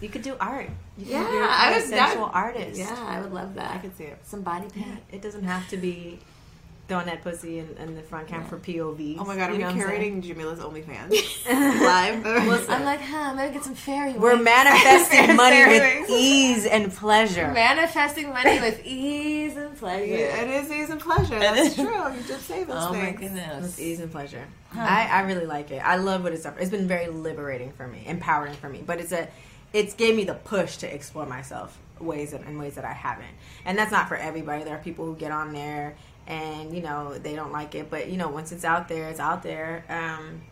[0.00, 0.68] you could do art.
[0.98, 2.78] You yeah, be I a would sensual that- artist.
[2.78, 3.70] Yeah, I would love that.
[3.74, 4.18] I could see it.
[4.24, 5.00] Some body paint.
[5.10, 6.18] It doesn't have to be
[6.86, 9.16] throwing that pussy in, in the front cam for POV.
[9.18, 10.22] oh my god, are you we know I'm saying?
[10.22, 11.10] curating Jamila's OnlyFans
[11.80, 12.68] live?
[12.70, 13.32] I'm like, huh?
[13.34, 14.12] Maybe get some fairy.
[14.12, 17.50] We're manifesting money with ease and pleasure.
[17.52, 20.04] manifesting money with ease and pleasure.
[20.06, 21.38] Yeah, it is ease and pleasure.
[21.38, 21.84] That's true.
[21.86, 23.62] You just say those Oh my goodness.
[23.62, 24.44] With ease and pleasure.
[24.74, 25.78] I, I really like it.
[25.78, 26.54] I love what it's done.
[26.58, 28.82] It's been very liberating for me, empowering for me.
[28.84, 29.28] But it's a,
[29.72, 33.26] it's gave me the push to explore myself ways and ways that I haven't.
[33.64, 34.64] And that's not for everybody.
[34.64, 35.94] There are people who get on there
[36.26, 37.90] and you know they don't like it.
[37.90, 39.84] But you know once it's out there, it's out there.
[39.88, 40.42] Um,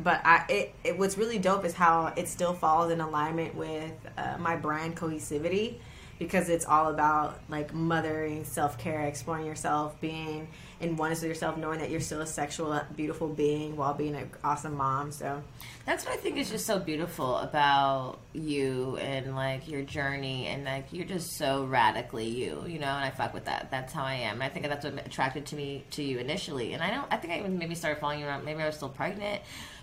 [0.00, 3.92] but I, it, it, what's really dope is how it still falls in alignment with
[4.16, 5.78] uh, my brand cohesivity
[6.18, 10.48] because it's all about like mothering, self care, exploring yourself, being
[10.80, 14.30] in oneness with yourself, knowing that you're still a sexual, beautiful being while being an
[14.44, 15.10] awesome mom.
[15.10, 15.42] So
[15.86, 20.64] That's what I think is just so beautiful about you and like your journey and
[20.64, 23.68] like you're just so radically you, you know, and I fuck with that.
[23.70, 24.42] That's how I am.
[24.42, 26.72] I think that's what attracted to me to you initially.
[26.74, 28.76] And I don't I think I even maybe started following you around maybe I was
[28.76, 29.42] still pregnant.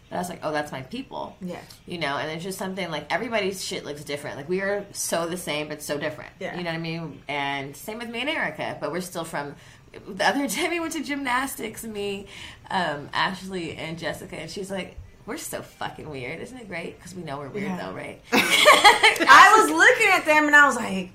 [0.09, 1.35] But I was like, oh, that's my people.
[1.41, 1.59] Yeah.
[1.87, 4.37] You know, and it's just something like everybody's shit looks different.
[4.37, 6.31] Like we are so the same, but so different.
[6.39, 6.55] Yeah.
[6.57, 7.21] You know what I mean?
[7.27, 9.55] And same with me and Erica, but we're still from.
[10.07, 12.27] The other day we went to gymnastics, me,
[12.69, 16.97] um, Ashley, and Jessica, and she's like, "We're so fucking weird, isn't it great?
[16.97, 17.77] Because we know we're weird, Yeah.
[17.87, 21.11] though, right?" I was looking at them and I was like,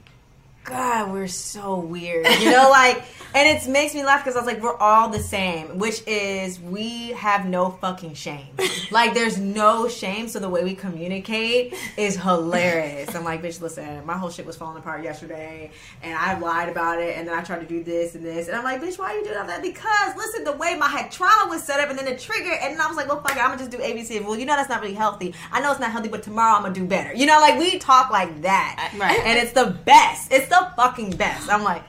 [0.71, 2.27] God, we're so weird.
[2.41, 3.03] You know, like,
[3.35, 6.59] and it makes me laugh because I was like, we're all the same, which is
[6.59, 8.49] we have no fucking shame.
[8.91, 10.27] like, there's no shame.
[10.29, 13.15] So the way we communicate is hilarious.
[13.15, 15.71] I'm like, bitch, listen, my whole shit was falling apart yesterday
[16.03, 18.49] and I lied about it and then I tried to do this and this.
[18.49, 19.61] And I'm like, bitch, why are you doing all that?
[19.61, 22.75] Because, listen, the way my head trauma was set up and then the trigger, and
[22.75, 24.25] then I was like, well, fuck it, I'm gonna just do ABC.
[24.25, 25.35] Well, you know, that's not really healthy.
[25.53, 27.15] I know it's not healthy, but tomorrow I'm gonna do better.
[27.15, 28.93] You know, like, we talk like that.
[28.97, 29.21] Right.
[29.21, 30.33] And it's the best.
[30.33, 31.51] It's the fucking best.
[31.51, 31.83] I'm like,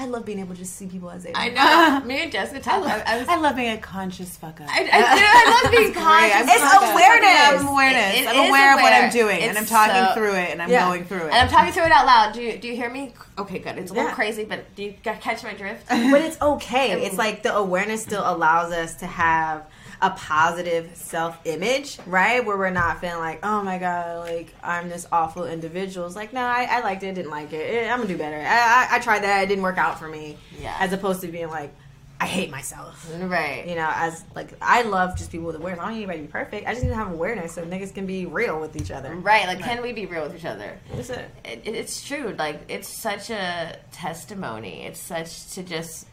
[0.00, 2.06] I love being able to just see people as they I know.
[2.06, 2.84] Me and Jessica talk.
[2.86, 4.68] I, I, was, I love being a conscious fuck up.
[4.70, 4.88] I, I.
[4.92, 6.54] I love being conscious.
[6.54, 6.62] It's
[6.92, 7.60] awareness.
[7.62, 8.14] I'm awareness.
[8.16, 8.92] It- it I'm is aware of what.
[8.92, 10.86] I'm doing, and I'm talking so- through it, and I'm Yeah.
[10.86, 11.32] going through it.
[11.32, 12.32] And I'm talking through it out loud.
[12.32, 13.12] Do you, do you hear me?
[13.38, 13.76] Okay, good.
[13.76, 14.14] It's a little Yeah.
[14.14, 15.88] crazy, but do you catch my drift?
[15.88, 17.02] but it's okay.
[17.06, 19.64] It's like the awareness still allows us to have
[20.00, 22.44] a positive self image, right?
[22.44, 26.06] Where we're not feeling like, oh my god, like I'm this awful individual.
[26.06, 27.74] It's like, no, I, I liked it, didn't like it.
[27.74, 28.36] Eh, I'm gonna do better.
[28.36, 30.36] I, I, I tried that, it didn't work out for me.
[30.60, 30.76] Yeah.
[30.78, 31.72] As opposed to being like,
[32.20, 33.08] I hate myself.
[33.20, 33.66] right.
[33.66, 35.80] You know, as like I love just people with awareness.
[35.80, 36.66] I don't need anybody to be perfect.
[36.66, 39.14] I just need to have awareness so niggas can be real with each other.
[39.14, 40.78] Right, like can we be real with each other?
[40.92, 42.34] It, it, it's true.
[42.36, 44.84] Like it's such a testimony.
[44.84, 46.07] It's such to just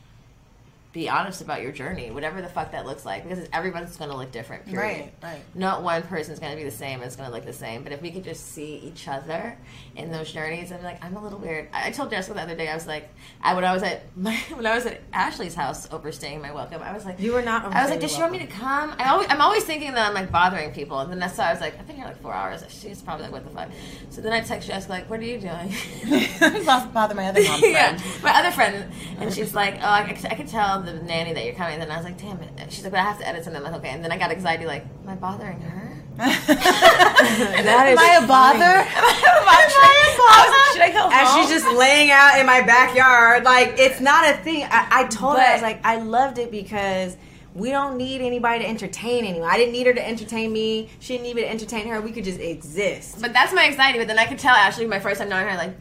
[0.95, 4.15] be honest about your journey, whatever the fuck that looks like, because everybody's going to
[4.15, 4.65] look different.
[4.65, 5.11] Period.
[5.21, 5.41] Right, right.
[5.53, 7.01] Not one person's going to be the same.
[7.01, 7.83] It's going to look the same.
[7.83, 9.57] But if we could just see each other
[9.95, 11.69] in those journeys, be like, I'm a little weird.
[11.73, 13.09] I told Jessica the other day, I was like,
[13.41, 16.81] I, when I was at my, when I was at Ashley's house overstaying my welcome,
[16.81, 18.95] I was like, You were not I was like, does she want me to come?
[18.99, 21.51] I always, I'm always thinking that I'm like bothering people, and then that's why I
[21.51, 22.63] was like, I've been here like four hours.
[22.69, 23.69] She's probably like, what the fuck?
[24.09, 25.73] So then I text Jessica like, what are you doing?
[26.95, 28.23] bother my other mom yeah, friend.
[28.23, 31.53] my other friend, and she's like, "Oh, I, I can tell the nanny that you're
[31.53, 33.43] coming." And Then I was like, "Damn it!" She's like, "But I have to edit
[33.43, 35.84] something." I'm like, "Okay." And then I got anxiety, like, "Am I bothering her?"
[36.17, 38.63] That is Am I a bother?
[38.63, 43.75] I was like, "Should I go home?" she's just laying out in my backyard, like
[43.77, 44.63] it's not a thing.
[44.63, 47.17] I, I told her I was like, I loved it because
[47.53, 49.49] we don't need anybody to entertain anyone.
[49.49, 50.89] I didn't need her to entertain me.
[50.99, 52.01] She didn't need me to entertain her.
[52.01, 53.21] We could just exist.
[53.21, 53.97] But that's my anxiety.
[53.97, 55.73] But then I could tell Ashley my first time knowing her, like,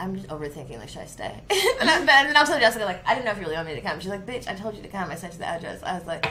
[0.00, 0.76] I'm just overthinking.
[0.76, 1.40] Like, should I stay?
[1.80, 3.68] and, I, and then I'll tell Jessica, like, I didn't know if you really want
[3.68, 4.00] me to come.
[4.00, 5.08] She's like, bitch, I told you to come.
[5.08, 5.82] I sent you the address.
[5.84, 6.28] I was like.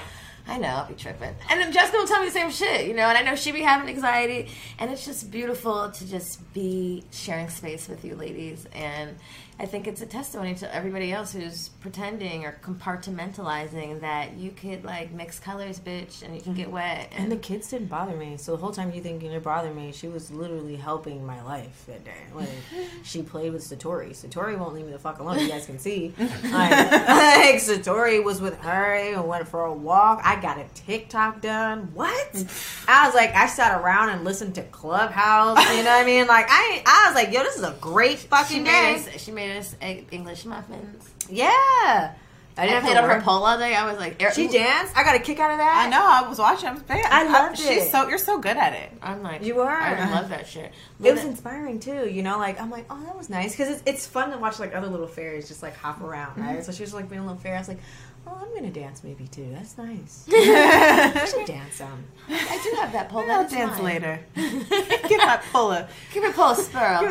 [0.47, 1.35] I know, I'll be tripping.
[1.49, 3.51] And then Jessica will tell me the same shit, you know, and I know she
[3.51, 4.49] be having anxiety.
[4.79, 8.65] And it's just beautiful to just be sharing space with you ladies.
[8.73, 9.17] And
[9.59, 14.83] I think it's a testimony to everybody else who's pretending or compartmentalizing that you could,
[14.83, 17.11] like, mix colors, bitch, and you can get wet.
[17.17, 18.37] And the kids didn't bother me.
[18.37, 21.85] So the whole time you thinking you're bothering me, she was literally helping my life
[21.87, 22.11] that day.
[22.35, 22.49] Like
[23.03, 24.11] she played with Satori.
[24.11, 25.39] Satori won't leave me the fuck alone.
[25.39, 26.13] You guys can see.
[26.47, 30.21] Like, like Satori was with her and went for a walk.
[30.23, 31.89] I got a TikTok done.
[31.93, 32.27] What?
[32.87, 35.57] I was like, I sat around and listened to Clubhouse.
[35.75, 36.27] You know what I mean?
[36.27, 38.93] Like I, I was like, yo, this is a great she fucking made day.
[38.95, 39.46] us, she made
[39.81, 41.09] egg- English muffins.
[41.29, 42.13] Yeah.
[42.59, 43.75] I I didn't have played to her pole all day.
[43.75, 44.97] I was like, er- She danced.
[44.97, 45.85] I got a kick out of that.
[45.85, 46.03] I know.
[46.03, 46.67] I was watching.
[46.69, 47.03] I'm fan.
[47.05, 47.91] I loved She's it.
[47.91, 48.91] so you're so good at it.
[49.03, 49.79] I'm like, You are.
[49.79, 50.71] I love that shit.
[51.03, 52.39] It was inspiring too, you know.
[52.39, 54.87] Like I'm like, oh, that was nice because it's, it's fun to watch like other
[54.87, 56.63] little fairies just like hop around, right?
[56.65, 57.57] So she was like being a little fairy.
[57.57, 57.79] I was like,
[58.27, 59.49] oh, I'm gonna dance maybe too.
[59.53, 60.27] That's nice.
[60.31, 62.03] I should dance some.
[62.29, 63.21] I do have that pole.
[63.21, 63.85] I'll That's dance mine.
[63.85, 64.19] later.
[64.35, 65.87] Give my puller.
[66.13, 67.01] Give me a pole, Sparrow.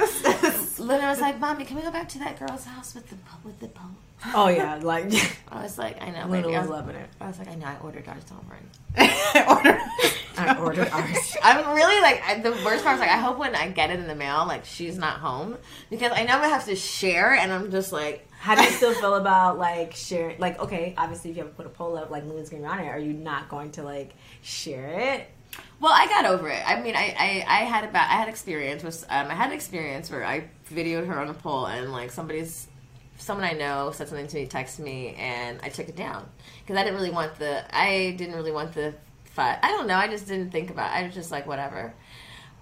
[0.78, 3.58] Luna was like, "Mommy, can we go back to that girl's house with the with
[3.60, 3.90] the pole?"
[4.34, 5.12] Oh yeah, like
[5.48, 6.56] I was like, "I know." Luna baby.
[6.56, 7.08] I was loving it.
[7.20, 8.24] I was like, "I know." I ordered ours.
[8.24, 8.58] Don't worry.
[10.38, 11.36] I ordered ours.
[11.42, 13.98] I'm really like I, the worst part is like I hope when I get it
[14.00, 15.56] in the mail, like she's not home
[15.90, 18.94] because I know I'm have to share, and I'm just like, How do you still
[18.94, 20.38] feel about like sharing?
[20.38, 22.78] Like, okay, obviously, if you ever put a poll up, like Luna's gonna be on
[22.80, 25.30] it, are you not going to like share it?
[25.80, 26.62] Well, I got over it.
[26.66, 29.54] I mean, I, I, I had about I had experience with um, I had an
[29.54, 32.66] experience where I videoed her on a pole and like somebody's
[33.18, 36.28] someone I know said something to me, texted me, and I took it down
[36.60, 38.94] because I didn't really want the I didn't really want the.
[39.38, 39.96] I don't know.
[39.96, 40.90] I just didn't think about.
[40.92, 40.98] it.
[40.98, 41.92] I was just like whatever.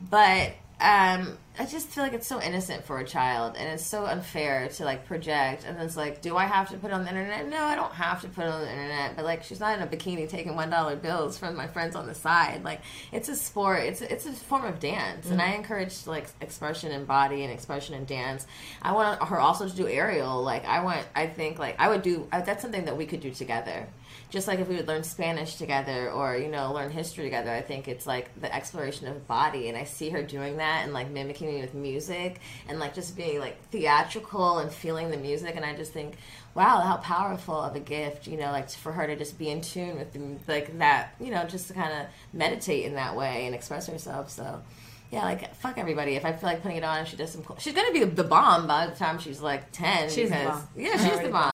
[0.01, 4.07] But um, I just feel like it's so innocent for a child, and it's so
[4.07, 5.65] unfair to like project.
[5.65, 7.49] And it's like, do I have to put it on the internet?
[7.49, 9.15] No, I don't have to put it on the internet.
[9.15, 12.07] But like, she's not in a bikini taking one dollar bills from my friends on
[12.07, 12.65] the side.
[12.65, 12.81] Like,
[13.13, 13.81] it's a sport.
[13.81, 15.45] It's it's a form of dance, and mm.
[15.45, 18.47] I encourage like expression in body and expression in dance.
[18.83, 20.43] I want her also to do aerial.
[20.43, 21.07] Like, I want.
[21.15, 22.27] I think like I would do.
[22.33, 23.87] That's something that we could do together
[24.31, 27.61] just like if we would learn Spanish together or you know learn history together, I
[27.61, 31.11] think it's like the exploration of body, and I see her doing that and like
[31.11, 35.65] mimicking me with music and like just being like theatrical and feeling the music, and
[35.65, 36.17] I just think,
[36.55, 39.61] wow, how powerful of a gift, you know, like for her to just be in
[39.61, 43.47] tune with the, like that, you know, just to kind of meditate in that way
[43.47, 44.31] and express herself.
[44.31, 44.63] So.
[45.11, 46.17] Yeah, like fuck everybody.
[46.17, 47.45] If I feel like putting it on, she does some.
[47.45, 50.11] Cool, she's gonna be the bomb by the time she's like ten.
[50.11, 50.69] She's the bomb.
[50.75, 51.54] Yeah, she's the bomb.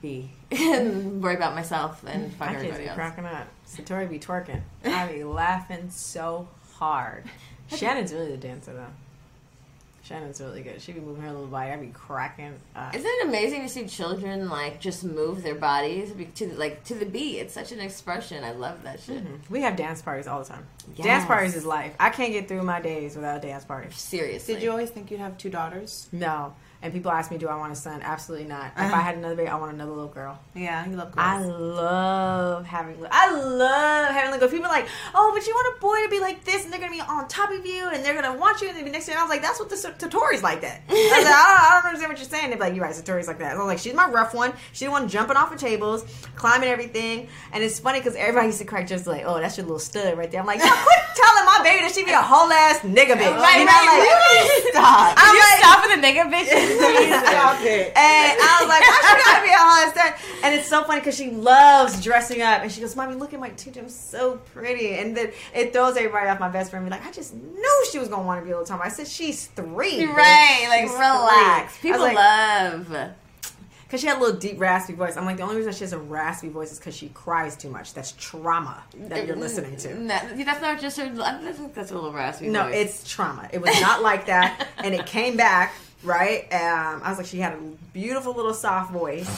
[0.00, 2.96] be and worry about myself and mm, fuck My kids everybody be else.
[2.96, 3.48] cracking up.
[3.66, 4.62] Satori be twerking.
[4.84, 7.24] I be laughing so hard.
[7.74, 8.86] Shannon's really the dancer though.
[10.02, 10.80] Shannon's really good.
[10.80, 11.70] She'd be moving her little body.
[11.70, 12.94] I'd be cracking up.
[12.94, 16.94] Isn't it amazing to see children like just move their bodies to the, like to
[16.94, 17.40] the beat?
[17.40, 18.42] It's such an expression.
[18.42, 19.22] I love that shit.
[19.22, 19.52] Mm-hmm.
[19.52, 20.66] We have dance parties all the time.
[20.96, 21.04] Yes.
[21.04, 21.94] Dance parties is life.
[22.00, 23.90] I can't get through my days without a dance party.
[23.92, 24.54] Seriously.
[24.54, 26.08] Did you always think you'd have two daughters?
[26.10, 26.54] No.
[26.80, 28.02] And people ask me, do I want a son?
[28.02, 28.66] Absolutely not.
[28.76, 28.94] If Uh-huh.
[28.94, 30.38] I had another baby, I want another little girl.
[30.54, 31.26] Yeah, you love girls.
[31.26, 32.96] I love having.
[33.10, 34.52] I love having little girls.
[34.52, 36.78] People are like, oh, but you want a boy to be like this, and they're
[36.78, 39.06] gonna be on top of you, and they're gonna want you, and they'll be next
[39.06, 39.14] to you.
[39.16, 40.82] And I was like, that's what the Satori's like that.
[40.88, 42.50] I was like, I don't, I don't understand what you're saying.
[42.50, 43.54] They're like, you're right, Satori's like that.
[43.56, 44.52] I was like, she's my rough one.
[44.72, 46.04] She's the one jumping off of tables,
[46.36, 49.66] climbing everything, and it's funny because everybody used to crack just like, oh, that's your
[49.66, 50.40] little stud right there.
[50.40, 53.34] I'm like, yo, quit telling my baby that she be a whole ass nigga bitch.
[53.34, 54.70] Right, you know, right, like, really?
[54.70, 55.14] Stop.
[55.18, 56.67] I'm you like- stop with the nigga bitch.
[57.28, 57.96] Stop it.
[57.96, 59.78] And I was like, why she gotta be a whole?
[60.42, 62.62] And it's so funny because she loves dressing up.
[62.62, 63.80] And she goes, Mommy, look at my tutu.
[63.80, 64.94] I'm so pretty.
[64.94, 66.84] And then it throws everybody off my best friend.
[66.84, 68.80] Be like, I just knew she was gonna want to be a little Tom.
[68.82, 70.06] I said, She's three.
[70.06, 71.76] Right, like She's relax.
[71.76, 71.90] three.
[71.90, 73.12] People like, love.
[73.82, 75.16] Because she had a little deep, raspy voice.
[75.16, 77.70] I'm like, the only reason she has a raspy voice is because she cries too
[77.70, 77.94] much.
[77.94, 79.88] That's trauma that you're listening to.
[79.88, 81.10] Mm, no, that's not just her.
[81.22, 82.48] I think that's a little raspy.
[82.48, 82.74] No, voice.
[82.74, 83.48] it's trauma.
[83.50, 85.72] It was not like that, and it came back
[86.02, 86.42] right.
[86.52, 87.58] Um, I was like, she had a
[87.92, 89.28] beautiful little soft voice,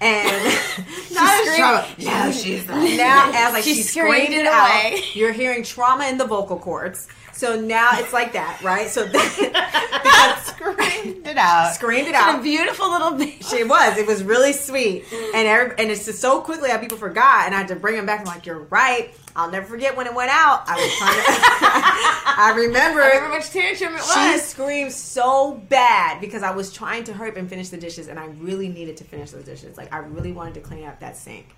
[0.00, 0.52] and
[1.08, 1.86] she Not screamed- trauma.
[1.98, 2.66] No, No, she's.
[2.98, 4.68] Now, as like She she, screamed screamed it it out.
[4.70, 5.00] away.
[5.14, 7.08] You're hearing trauma in the vocal cords.
[7.34, 8.88] So now it's like that, right?
[8.88, 11.74] So then, because screamed it out.
[11.74, 12.38] Screamed it out.
[12.38, 13.50] a beautiful little bitch.
[13.50, 13.98] She was.
[13.98, 15.04] It was really sweet,
[15.34, 17.96] and every, and it's just so quickly that people forgot, and I had to bring
[17.96, 18.20] them back.
[18.20, 19.12] I'm like, you're right.
[19.36, 20.62] I'll never forget when it went out.
[20.68, 22.40] I was trying to.
[22.40, 23.02] I remember.
[23.02, 24.42] I remember which tantrum it She was.
[24.42, 28.18] screamed so bad because I was trying to hurry up and finish the dishes, and
[28.18, 29.76] I really needed to finish those dishes.
[29.76, 31.48] Like I really wanted to clean up that sink,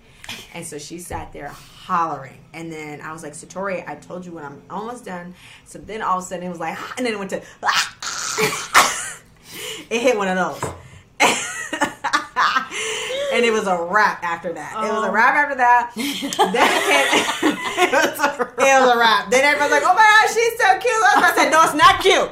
[0.55, 1.53] and so she sat there
[1.87, 2.37] hollering.
[2.53, 5.33] And then I was like, Satori, I told you when I'm almost done.
[5.63, 7.37] So then all of a sudden it was like, and then it went to.
[9.89, 10.61] it hit one of those.
[13.33, 14.73] and it was a wrap after that.
[14.83, 15.39] It was a wrap oh.
[15.39, 15.93] after that.
[15.95, 16.83] then it
[17.39, 17.55] came.
[17.87, 19.31] it, was a, it was a wrap.
[19.31, 22.29] Then everyone's like, "Oh my gosh, she's so cute." I said, "No, it's not cute."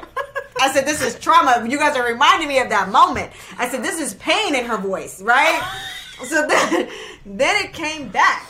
[0.60, 3.32] I said, "This is trauma." You guys are reminding me of that moment.
[3.58, 5.62] I said, "This is pain in her voice, right?"
[6.24, 6.88] So then,
[7.24, 8.46] then it came back.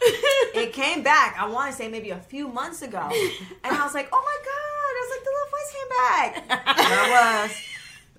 [0.54, 1.36] It came back.
[1.38, 4.38] I want to say maybe a few months ago, and I was like, "Oh my
[4.44, 7.46] god!" I was like, "The little voice came back." I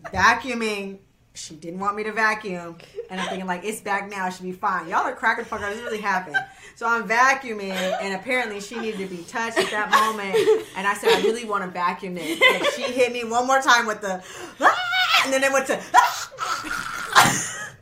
[0.03, 0.99] was vacuuming.
[1.33, 2.77] She didn't want me to vacuum,
[3.09, 4.27] and I'm thinking like it's back now.
[4.27, 4.87] It should be fine.
[4.87, 5.73] Y'all are cracking fuck up.
[5.73, 6.37] This really happened.
[6.75, 7.71] So I'm vacuuming,
[8.01, 10.35] and apparently she needed to be touched at that moment.
[10.77, 12.41] And I said, I really want to vacuum it.
[12.41, 14.23] And she hit me one more time with the,
[14.61, 17.75] "Ah!" and then it went to, "Ah!"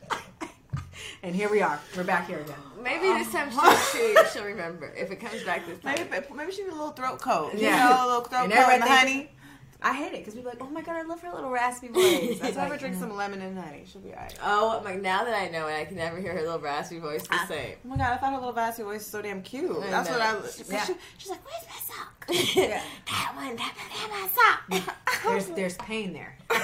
[1.27, 1.77] And here we are.
[1.95, 2.55] We're back here again.
[2.81, 5.95] Maybe this time she'll, um, she, she'll remember if it comes back this time.
[6.09, 7.53] Maybe, maybe she need a little throat coat.
[7.53, 7.77] You Yeah.
[7.89, 9.31] know, a little throat And coat and everybody honey.
[9.79, 11.87] I hate it because people are like, oh my god, I love her little raspy
[11.89, 12.39] voice.
[12.41, 13.83] Let's have her drink some lemon and honey.
[13.85, 14.35] She'll be alright.
[14.43, 14.95] Oh my!
[14.95, 17.45] Now that I know it, I can never hear her little raspy voice the ah,
[17.47, 17.75] same.
[17.85, 19.69] Oh my god, I thought her little raspy voice was so damn cute.
[19.77, 20.25] I That's what know.
[20.25, 20.73] I.
[20.73, 20.85] Yeah.
[20.85, 22.13] She, she's like, where's my sock?
[22.57, 22.81] Yeah.
[23.05, 24.95] That one, that one, that my sock.
[25.23, 26.37] There's there's pain there.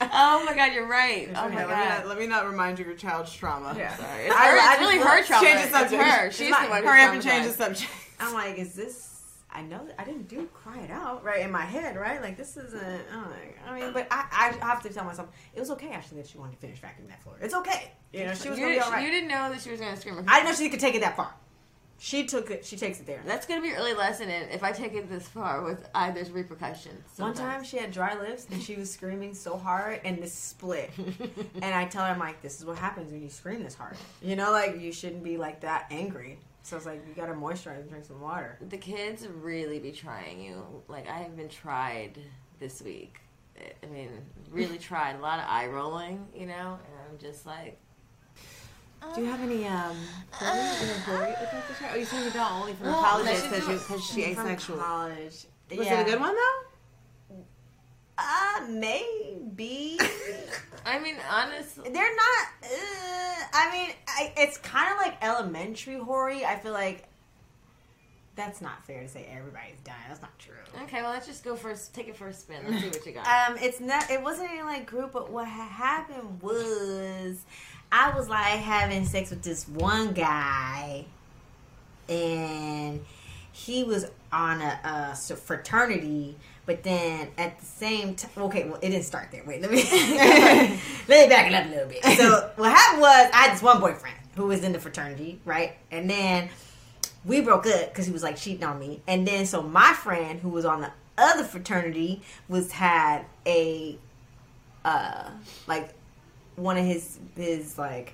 [0.00, 1.28] Oh my god, you're right.
[1.34, 2.06] Oh Okay, my let, me not, god.
[2.06, 3.74] let me not remind you of your child's trauma.
[3.76, 3.94] Yeah.
[3.96, 4.24] Sorry.
[4.24, 5.46] It's, I- her, I it's really her trauma.
[5.46, 6.02] Change the It's subject.
[6.02, 6.26] her.
[6.26, 6.82] It's She's not- the one.
[6.84, 7.90] Hurry up and change the subject.
[8.20, 9.07] I'm like, is this?
[9.50, 12.20] I know that I didn't do cry it out right in my head, right?
[12.20, 13.02] Like this isn't.
[13.14, 16.18] Oh, like, I mean, but I, I have to tell myself it was okay actually
[16.22, 17.36] that she wanted to finish vacuuming that floor.
[17.40, 18.34] It's okay, you know.
[18.34, 19.04] She was You, gonna all right.
[19.04, 20.22] you didn't know that she was going to scream.
[20.28, 21.32] I didn't know she could take it that far.
[22.00, 22.64] She took it.
[22.64, 23.20] She takes it there.
[23.26, 24.28] That's going to be your early lesson.
[24.30, 27.02] And if I take it this far, with I, there's repercussions.
[27.16, 30.90] One time she had dry lips and she was screaming so hard and this split.
[31.60, 33.96] and I tell her, I'm like, this is what happens when you scream this hard.
[34.22, 36.38] You know, like you shouldn't be like that angry.
[36.62, 38.58] So I was like, you gotta moisturize and drink some water.
[38.68, 40.62] the kids really be trying you.
[40.88, 42.18] Like I have been tried
[42.60, 43.20] this week.
[43.82, 44.10] I mean,
[44.50, 45.16] really tried.
[45.16, 46.78] A lot of eye rolling, you know.
[46.84, 47.78] And I'm just like,
[49.14, 49.96] Do you have any um
[50.40, 54.46] Oh, you saying you don't only from Well, college because she- you because she from
[54.46, 54.76] asexual.
[54.78, 55.46] college?
[55.70, 56.67] Was it a good one though?
[58.18, 59.98] Uh, maybe.
[60.86, 62.46] I mean, honestly, They're not.
[62.62, 66.44] Uh, I mean, I, it's kind of like elementary hoary.
[66.44, 67.04] I feel like
[68.34, 69.98] that's not fair to say everybody's dying.
[70.08, 70.54] That's not true.
[70.84, 71.94] Okay, well let's just go first.
[71.94, 72.58] Take it for a spin.
[72.68, 73.26] Let's see what you got.
[73.50, 74.10] Um, it's not.
[74.10, 77.44] It wasn't any like group, but what happened was
[77.90, 81.04] I was like having sex with this one guy,
[82.08, 83.04] and
[83.52, 86.36] he was on a fraternity.
[86.68, 89.42] But then at the same time, okay, well, it didn't start there.
[89.46, 89.76] Wait, let me
[91.08, 92.04] let me back it up a little bit.
[92.04, 95.78] So what happened was I had this one boyfriend who was in the fraternity, right?
[95.90, 96.50] And then
[97.24, 99.00] we broke up because he was like cheating on me.
[99.06, 103.96] And then so my friend who was on the other fraternity was had a
[104.84, 105.30] uh
[105.66, 105.94] like
[106.56, 108.12] one of his his like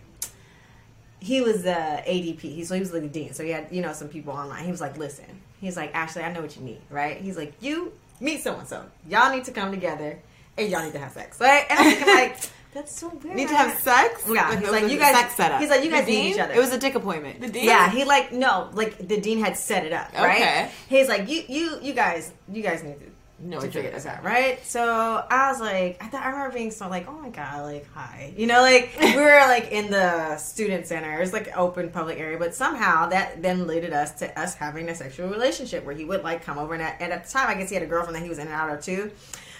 [1.19, 2.41] he was uh ADP.
[2.41, 3.35] He so he was like the dean.
[3.35, 4.65] So he had you know some people online.
[4.65, 5.43] He was like, listen.
[5.61, 7.17] He's like, Ashley, I know what you need, right?
[7.17, 7.95] He's like, you
[8.25, 8.85] meet so and so.
[9.09, 10.19] Y'all need to come together
[10.57, 11.65] and y'all need to have sex, right?
[11.71, 12.39] And I'm thinking like.
[12.75, 13.37] That's so weird.
[13.37, 14.25] Need to have sex?
[14.29, 15.15] Yeah, Like, he's like you guys.
[15.15, 15.61] sex setup.
[15.61, 16.55] He's like you guys need each other.
[16.55, 17.41] It was a dick appointment.
[17.41, 17.67] The dean?
[17.67, 20.41] Yeah, he like no, like the dean had set it up, right?
[20.43, 20.71] Okay.
[20.89, 23.07] He's like, you, you, you guys, you guys need to,
[23.45, 24.65] No, to figure this out, right?
[24.65, 27.87] So I was like, I thought I remember being so like, oh my god, like
[27.93, 32.19] hi, you know, like we were like in the student center, it's like open public
[32.19, 36.07] area, but somehow that then led us to us having a sexual relationship where he
[36.07, 37.87] would like come over and at, and at the time, I guess he had a
[37.87, 39.11] girlfriend that he was in and out of too,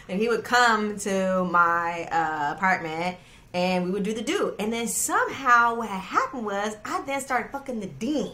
[0.09, 3.19] and he would come to my uh, apartment.
[3.53, 7.53] And we would do the do, and then somehow what happened was I then started
[7.53, 8.33] fucking the dean.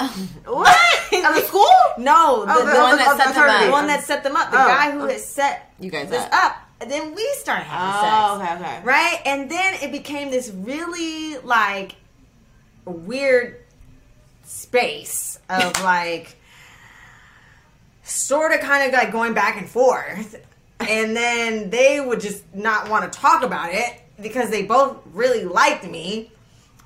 [0.46, 0.76] what?
[1.12, 1.66] Of the school?
[1.98, 3.64] No, the, Oh, the the one that set the them up.
[3.64, 4.50] The one that set them up.
[4.50, 4.66] The Oh.
[4.66, 6.32] guy who had set You guys this up.
[6.32, 6.56] up.
[6.80, 8.52] And then we started having Oh, sex.
[8.60, 8.84] okay, okay.
[8.84, 9.20] Right?
[9.24, 11.94] And then it became this really like
[12.84, 13.60] weird
[14.44, 16.36] space of like
[18.02, 20.36] sort of kind of like going back and forth.
[20.80, 25.44] And then they would just not want to talk about it because they both really
[25.44, 26.30] liked me.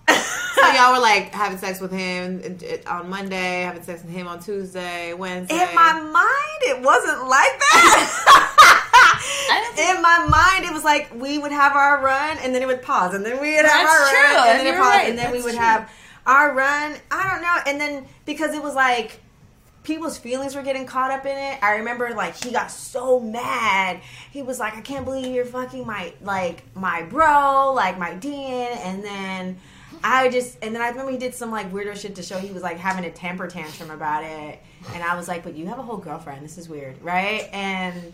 [0.08, 2.42] So y'all were like having sex with him
[2.86, 5.54] uh, on Monday, having sex with him on Tuesday, Wednesday.
[5.54, 8.34] In my mind, it wasn't like that.
[9.78, 12.82] In my mind, it was like we would have our run, and then it would
[12.82, 14.36] pause, and then we would have That's our true.
[14.36, 15.08] run, and then it You're paused, right.
[15.10, 15.60] and then we would true.
[15.60, 15.92] have
[16.26, 16.96] our run.
[17.10, 19.20] I don't know, and then because it was like
[19.84, 21.62] people's feelings were getting caught up in it.
[21.62, 24.00] I remember like he got so mad.
[24.32, 28.68] He was like, "I can't believe you're fucking my like my bro, like my dean,"
[28.82, 29.60] and then.
[30.04, 32.50] I just and then I remember he did some like weirdo shit to show he
[32.52, 34.58] was like having a temper tantrum about it,
[34.94, 36.44] and I was like, "But you have a whole girlfriend.
[36.44, 38.12] This is weird, right?" And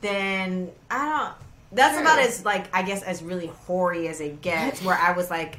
[0.00, 1.34] then I don't.
[1.72, 2.02] That's True.
[2.02, 4.82] about as like I guess as really hoary as it gets.
[4.84, 5.58] Where I was like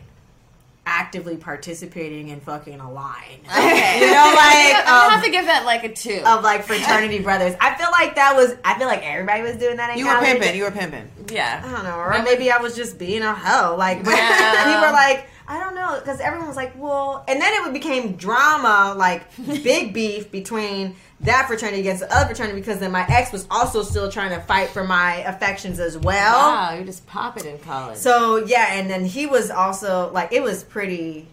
[0.85, 3.99] actively participating in fucking a line, Okay.
[4.01, 6.21] you know, like I'm um, have to give that like a two.
[6.25, 7.55] of like fraternity brothers.
[7.61, 8.53] I feel like that was.
[8.65, 9.91] I feel like everybody was doing that.
[9.91, 10.55] In You were pimping.
[10.57, 11.09] You were pimping.
[11.31, 11.63] Yeah.
[11.65, 13.75] I don't know, or maybe I was just being a hoe.
[13.77, 14.65] Like, but Yeah.
[14.65, 18.15] people were like, I don't know, because everyone was like, well, and then it became
[18.15, 23.31] drama, like big beef between that fraternity against the other fraternity, because then my ex
[23.31, 26.33] was also still trying to fight for my affections as well.
[26.33, 27.97] Wow, you just pop it in college.
[27.97, 31.27] So yeah, and then he was also like, it was pretty.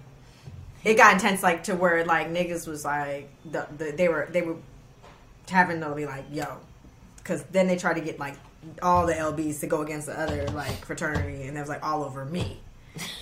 [0.82, 4.42] It got intense, like to where like niggas was like, the, the they were they
[4.42, 4.56] were
[5.48, 6.56] having to be like, yo,
[7.18, 8.34] because then they tried to get like
[8.82, 12.04] all the lbs to go against the other like fraternity and it was like all
[12.04, 12.60] over me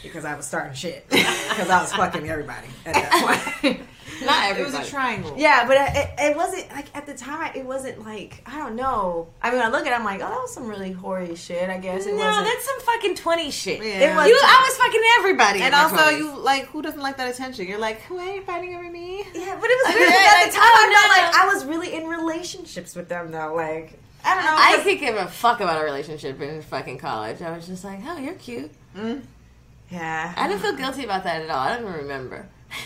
[0.03, 3.81] because i was starting shit because i was fucking everybody at that point
[4.25, 4.75] Not everybody.
[4.75, 5.35] It was a triangle.
[5.39, 9.29] yeah but it, it wasn't like at the time it wasn't like i don't know
[9.43, 11.69] i mean i look at it i'm like oh that was some really hoary shit
[11.71, 13.79] i guess it no, wasn't that's some fucking twenty shit.
[13.81, 14.12] Yeah.
[14.12, 15.61] It was- You, I was fucking everybody.
[15.62, 16.19] And also, 20s.
[16.19, 17.66] you like who doesn't like that attention?
[17.69, 19.19] You're like, who ain't fighting over me?
[19.35, 21.55] yeah but it was weird Yeah, at like, the time i oh, no, like i
[21.55, 25.27] was really in relationships with them though like i don't know I could give a
[25.29, 27.41] fuck about a relationship in fucking college.
[27.41, 28.71] I was just like, oh, you're cute.
[28.97, 29.21] Mm-hmm.
[29.91, 31.59] Yeah I didn't feel guilty about that at all.
[31.59, 32.49] I don't even remember.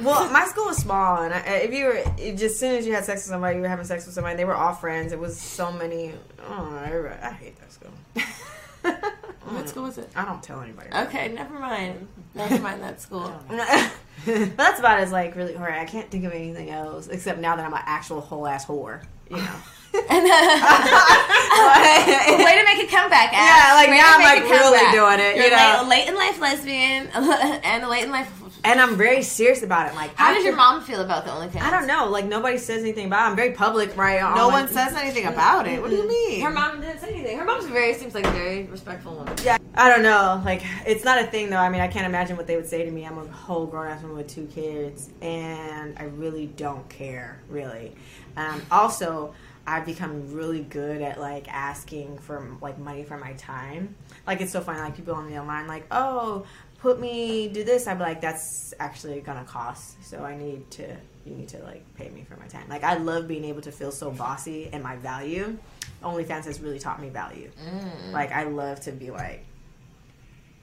[0.00, 2.94] Well, my school was small, and I, if you were just as soon as you
[2.94, 4.36] had sex with somebody, you were having sex with somebody.
[4.36, 5.12] They were all friends.
[5.12, 6.14] It was so many.
[6.48, 7.92] Oh, everybody, I hate that school.
[9.44, 10.08] What school was it?
[10.14, 10.88] I don't tell anybody.
[10.94, 12.08] Okay, never mind.
[12.34, 13.32] Never mind that school.
[13.48, 15.54] but that's about as like really.
[15.54, 18.46] All right, I can't think of anything else except now that I'm an actual whole
[18.46, 19.02] ass whore.
[19.30, 19.54] You know.
[19.94, 20.32] And, uh,
[22.44, 23.34] way to make a comeback, Ash.
[23.34, 24.92] Yeah, like, Way now I'm, like, really comeback.
[24.92, 25.86] doing it, You're you know?
[25.88, 28.30] late, late in life lesbian and late in life.
[28.64, 29.94] and I'm very serious about it.
[29.94, 31.60] Like, How does your mom feel about the OnlyFans?
[31.60, 32.08] I don't know.
[32.08, 33.26] Like nobody says anything about.
[33.26, 33.30] it.
[33.30, 34.20] I'm very public, right?
[34.22, 35.80] on No my- one says anything about it.
[35.80, 36.40] What do you mean?
[36.40, 37.38] Her mom didn't say anything.
[37.38, 39.34] Her mom's very seems like a very respectful woman.
[39.44, 40.40] Yeah, I don't know.
[40.44, 41.56] Like, it's not a thing though.
[41.58, 43.04] I mean, I can't imagine what they would say to me.
[43.04, 47.92] I'm a whole grown ass woman with two kids, and I really don't care, really.
[48.36, 49.34] Um, also,
[49.66, 53.94] I've become really good at like asking for like money for my time.
[54.26, 54.80] Like, it's so funny.
[54.80, 56.44] Like people on the online, like, oh.
[56.80, 60.02] put me do this, I'd be like, that's actually gonna cost.
[60.04, 62.68] So I need to you need to like pay me for my time.
[62.68, 65.56] Like I love being able to feel so bossy and my value.
[66.02, 67.48] OnlyFans has really taught me value.
[67.64, 68.10] Mm.
[68.12, 69.44] Like I love to be like,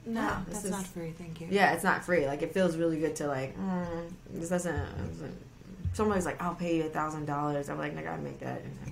[0.04, 1.12] No, Wow, this that's is- not free.
[1.12, 1.48] Thank you.
[1.50, 2.26] yeah, it's not free.
[2.26, 5.08] Like it feels really good to like, mm, this doesn't.
[5.12, 5.46] doesn't-
[5.92, 7.68] Somebody's like, I'll pay you a thousand dollars.
[7.68, 8.60] I'm like, I gotta make that.
[8.62, 8.89] And like,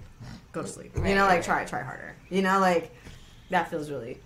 [0.58, 0.92] go to sleep.
[0.96, 1.44] Right, you know, like right.
[1.44, 2.14] try try harder.
[2.30, 2.90] You know, like
[3.50, 4.18] that feels really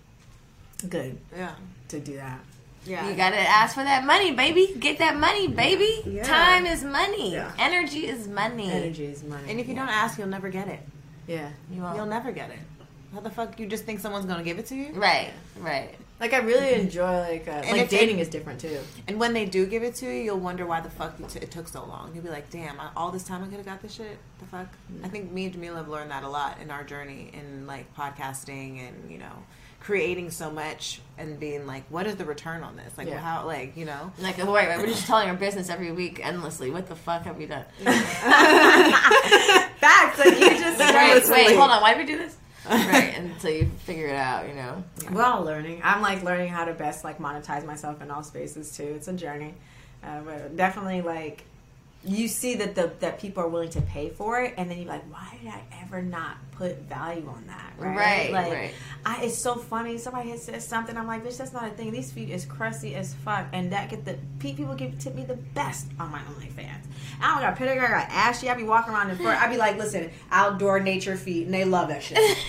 [0.89, 1.55] good Yeah.
[1.89, 2.41] to do that.
[2.85, 3.09] Yeah.
[3.09, 4.75] You gotta ask for that money, baby.
[4.79, 6.03] Get that money, baby.
[6.05, 6.25] Yeah.
[6.25, 7.33] Time is money.
[7.33, 7.53] Yeah.
[7.59, 8.71] Energy is money.
[8.71, 9.49] Energy is money.
[9.51, 10.81] And if you don't ask, you'll never get it.
[11.29, 11.51] yeah.
[11.71, 11.97] You won't.
[11.97, 12.59] You'll never get it.
[13.15, 14.93] How the fuck you just think someone's gonna give it to you?
[14.95, 15.95] Right, right.
[16.23, 18.79] Like I really enjoy like uh, like dating is different too.
[19.09, 21.41] And when they do give it to you, you'll wonder why the fuck you t-
[21.41, 22.13] it took so long.
[22.15, 24.19] You'll be like, damn, I, all this time I could have got this shit.
[24.39, 24.69] The fuck.
[25.03, 27.93] I think me and Jamila have learned that a lot in our journey in like
[27.97, 29.33] podcasting and you know
[29.81, 32.97] creating so much and being like, what is the return on this?
[32.97, 33.19] Like Yeah.
[33.19, 34.13] how like you know.
[34.21, 36.71] Like, wait, wait, we're just telling our business every week endlessly.
[36.71, 37.65] What the fuck have we done?
[37.81, 38.13] Facts.
[40.21, 41.83] Like you just right, wait, hold on.
[41.83, 42.37] Why did we do this?
[42.69, 44.85] Right, until you figure it out, you know.
[45.11, 45.81] We're all learning.
[45.83, 48.85] I'm like learning how to best like monetize myself in all spaces too.
[48.85, 49.55] It's a journey,
[50.05, 51.45] uh, but definitely like
[52.05, 54.89] you see that the that people are willing to pay for it, and then you're
[54.89, 57.73] like, why did I ever not put value on that?
[57.79, 58.75] Right, Right, Like, right.
[59.07, 59.99] I, it's so funny.
[59.99, 60.97] Somebody had said something.
[60.97, 61.93] I'm like, bitch, that's not a thing.
[61.93, 65.37] These feet is crusty as fuck, and that get the people give tip me the
[65.37, 66.83] best on my OnlyFans.
[67.21, 68.49] I don't got pedigree, I got ashy.
[68.49, 69.41] I be walking around in front.
[69.41, 72.19] I be like, listen, outdoor nature feet, and they love that shit.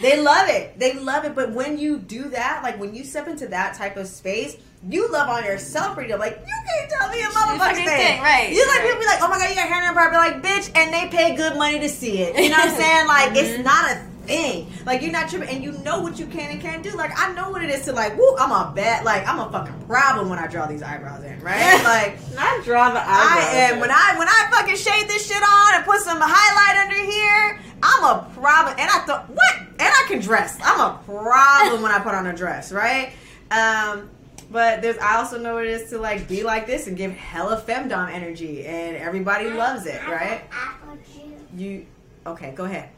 [0.00, 0.78] They love it.
[0.78, 1.34] They love it.
[1.34, 4.56] But when you do that, like when you step into that type of space,
[4.90, 7.86] you love on yourself pretty Like you can't tell me a motherfucking fucking thing.
[7.86, 8.84] thing, right, You like right.
[8.86, 9.82] people be like, oh my god, you got hair.
[9.98, 12.36] I be like, bitch, and they pay good money to see it.
[12.36, 13.06] You know what I'm saying?
[13.06, 13.36] Like Mm-hmm.
[13.36, 13.94] it's not a
[14.26, 14.72] thing.
[14.86, 16.90] Like you're not tripping, and you know what you can and can't do.
[16.92, 19.50] Like I know what it is to like, woo, I'm a bad, like I'm a
[19.50, 21.80] fucking problem when I draw these eyebrows in, right?
[21.84, 23.08] Like Not draw the eyebrows.
[23.08, 26.84] I am when I when I fucking shade this shit on and put some highlight
[26.84, 27.60] under here.
[27.84, 29.56] I'm a problem, and I thought what?
[29.58, 30.58] And I can dress.
[30.62, 33.12] I'm a problem when I put on a dress, right?
[33.50, 34.08] Um,
[34.52, 37.12] but there's I also know what it is to like be like this and give
[37.12, 40.42] hella femdom energy, and everybody loves it, right?
[40.52, 41.40] Apple juice.
[41.56, 41.86] You
[42.26, 42.52] okay?
[42.52, 42.90] Go ahead.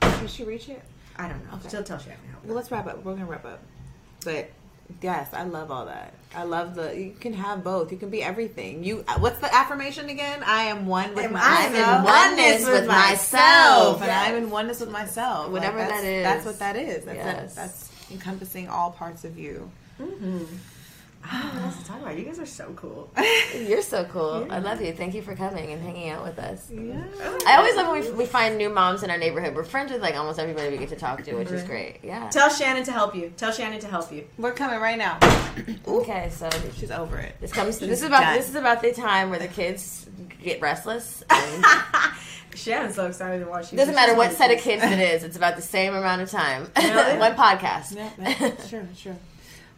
[0.00, 0.82] Can she reach it?
[1.16, 1.58] I don't know.
[1.68, 2.12] She'll tell you.
[2.44, 3.04] Well, let's wrap up.
[3.04, 3.60] We're gonna wrap up.
[4.24, 4.50] But
[5.02, 6.14] yes, I love all that.
[6.34, 6.96] I love the.
[6.96, 7.90] You can have both.
[7.90, 8.84] You can be everything.
[8.84, 9.04] You.
[9.08, 10.42] Uh, what's the affirmation again?
[10.44, 11.74] I am one with myself.
[11.74, 14.02] I'm in oneness with myself.
[14.02, 15.50] and I'm in oneness with myself.
[15.50, 16.24] Whatever that's, that is.
[16.24, 17.04] That's what that is.
[17.04, 17.54] That's Yes.
[17.54, 19.70] that's encompassing all parts of you.
[20.00, 20.44] Mm-hmm.
[21.30, 22.16] I don't know what else to talk about.
[22.16, 23.12] You guys are so cool.
[23.54, 24.46] You're so cool.
[24.48, 24.92] I love you.
[24.92, 26.70] Thank you for coming and hanging out with us.
[26.70, 27.02] Yeah.
[27.44, 29.54] I always love when we, we find new moms in our neighborhood.
[29.54, 31.98] We're friends with like almost everybody we get to talk to, which is great.
[32.04, 32.30] Yeah.
[32.30, 33.32] Tell Shannon to help you.
[33.36, 34.26] Tell Shannon to help you.
[34.38, 35.18] We're coming right now.
[35.88, 37.34] Okay, so She's over it.
[37.40, 37.78] this comes.
[37.78, 38.36] She's This is about done.
[38.36, 40.06] this is about the time where the kids
[40.40, 41.24] get restless.
[42.50, 43.78] And Shannon's so excited to watch you.
[43.78, 45.22] doesn't matter what set of kids it is.
[45.22, 46.68] It's about the same amount of time.
[46.76, 47.18] Really?
[47.18, 47.94] One podcast.
[47.94, 49.16] Yeah, yeah, sure, sure.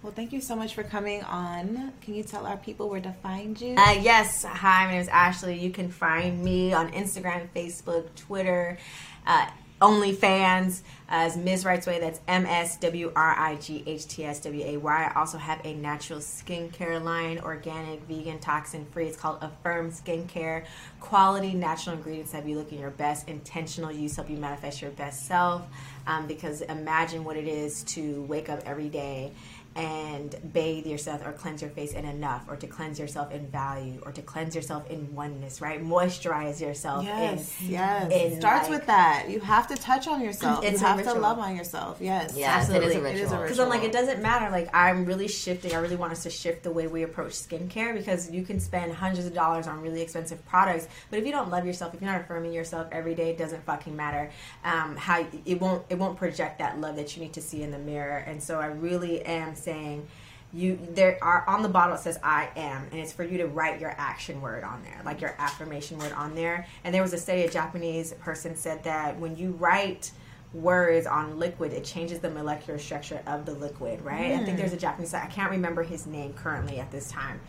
[0.03, 1.92] Well, thank you so much for coming on.
[2.01, 3.74] Can you tell our people where to find you?
[3.76, 4.44] Uh, yes.
[4.44, 5.59] Hi, my name is Ashley.
[5.59, 8.78] You can find me on Instagram, Facebook, Twitter,
[9.26, 9.51] uh,
[9.82, 11.64] OnlyFans as Ms.
[11.64, 12.01] Right's Way.
[12.01, 15.05] That's M S W R I G H T S W A Y.
[15.05, 19.07] I also have a natural skincare line, organic, vegan, toxin free.
[19.07, 20.64] It's called Affirm Skincare.
[21.01, 23.28] Quality natural ingredients that you looking your best.
[23.28, 25.62] Intentional use help you manifest your best self.
[26.07, 29.32] Um, because imagine what it is to wake up every day
[29.76, 34.00] and bathe yourself or cleanse your face in enough or to cleanse yourself in value
[34.04, 38.04] or to cleanse yourself in oneness right moisturize yourself Yes, in, yes.
[38.12, 39.26] in, it starts like- with that.
[39.28, 40.64] You have to touch on yourself.
[40.64, 41.22] It's you have to ritual.
[41.22, 41.98] love on yourself.
[42.00, 43.42] Yes, Yes, it is a It is a ritual.
[43.42, 44.50] because I'm like, it doesn't matter.
[44.50, 45.72] Like, I'm really shifting.
[45.74, 48.92] I really want us to shift the way we approach skincare because you can spend
[48.92, 52.10] hundreds of dollars on really expensive products, but if you don't love yourself, if you're
[52.10, 54.30] not affirming yourself every day, it doesn't fucking matter.
[54.64, 57.70] Um, how it won't it won't project that love that you need to see in
[57.70, 58.18] the mirror.
[58.18, 60.07] And so, I really am saying.
[60.53, 63.47] You there are on the bottle it says I am, and it's for you to
[63.47, 66.66] write your action word on there, like your affirmation word on there.
[66.82, 70.11] And there was a study, a Japanese person said that when you write
[70.53, 74.32] words on liquid, it changes the molecular structure of the liquid, right?
[74.32, 74.57] I think hmm.
[74.57, 77.41] there's a Japanese, I can't remember his name currently at this time.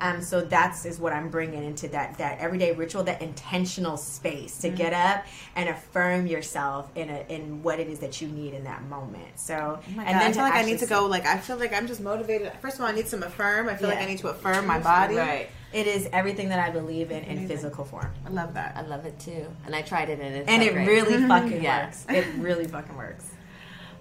[0.00, 4.58] Um, so that's is what I'm bringing into that that everyday ritual, that intentional space
[4.62, 8.54] to get up and affirm yourself in a in what it is that you need
[8.54, 9.38] in that moment.
[9.38, 11.06] So Oh my and God, I then feel like I need to go.
[11.06, 12.50] Like I feel like I'm just motivated.
[12.62, 13.68] First of all, I need some affirm.
[13.68, 15.16] I feel like I need to affirm my body.
[15.16, 15.48] Right.
[15.72, 18.10] It is everything that I believe in in physical form.
[18.26, 18.76] I love that.
[18.76, 20.86] I love it too, and I tried it and it And felt it great.
[20.88, 21.84] really fucking Yeah.
[21.86, 22.06] works.
[22.08, 23.30] It really fucking works.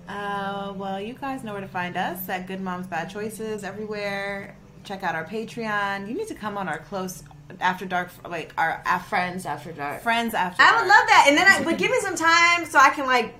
[0.08, 4.56] Uh, well, you guys know where to find us at Good Moms Bad Choices everywhere.
[4.84, 6.08] Check out our Patreon.
[6.08, 7.24] You need to come on our close
[7.60, 10.02] after dark, like our af- friends after dark.
[10.02, 10.62] Friends after.
[10.62, 10.82] I dark.
[10.82, 11.26] would love that.
[11.28, 13.36] And then, I, but give me some time so I can like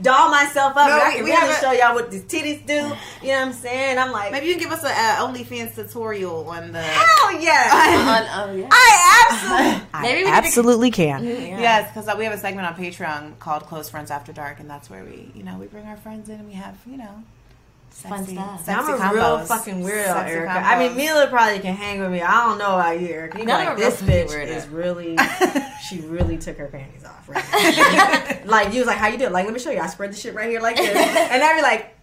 [0.00, 0.88] doll myself up.
[0.88, 2.72] No, and I we- can we really have a- show y'all what these titties do.
[2.74, 3.98] You know what I'm saying?
[3.98, 6.80] I'm like, Maybe you can give us a uh, OnlyFans tutorial on the.
[6.82, 7.72] hell yes.
[8.38, 8.68] On, oh yeah.
[8.70, 11.24] I absolutely, Maybe we I need to- absolutely can.
[11.24, 14.88] Yes, because we have a segment on Patreon called "Close Friends After Dark," and that's
[14.88, 17.22] where we, you know, we bring our friends in and we have, you know,
[17.90, 18.64] Fun sexy, stuff.
[18.64, 19.12] sexy I'm a combos.
[19.12, 20.52] real fucking weirdo, Sexy Erica.
[20.52, 20.62] combos.
[20.62, 22.22] I mean, Mila probably can hang with me.
[22.22, 23.38] I don't know about you, Erica.
[23.40, 24.46] You like this bitch weirdo.
[24.46, 25.16] is really,
[25.88, 27.28] she really took her panties off.
[27.28, 28.44] Right?
[28.46, 29.32] like you was like, how you do it?
[29.32, 29.80] Like, let me show you.
[29.80, 31.94] I spread the shit right here like this, and I'd be like,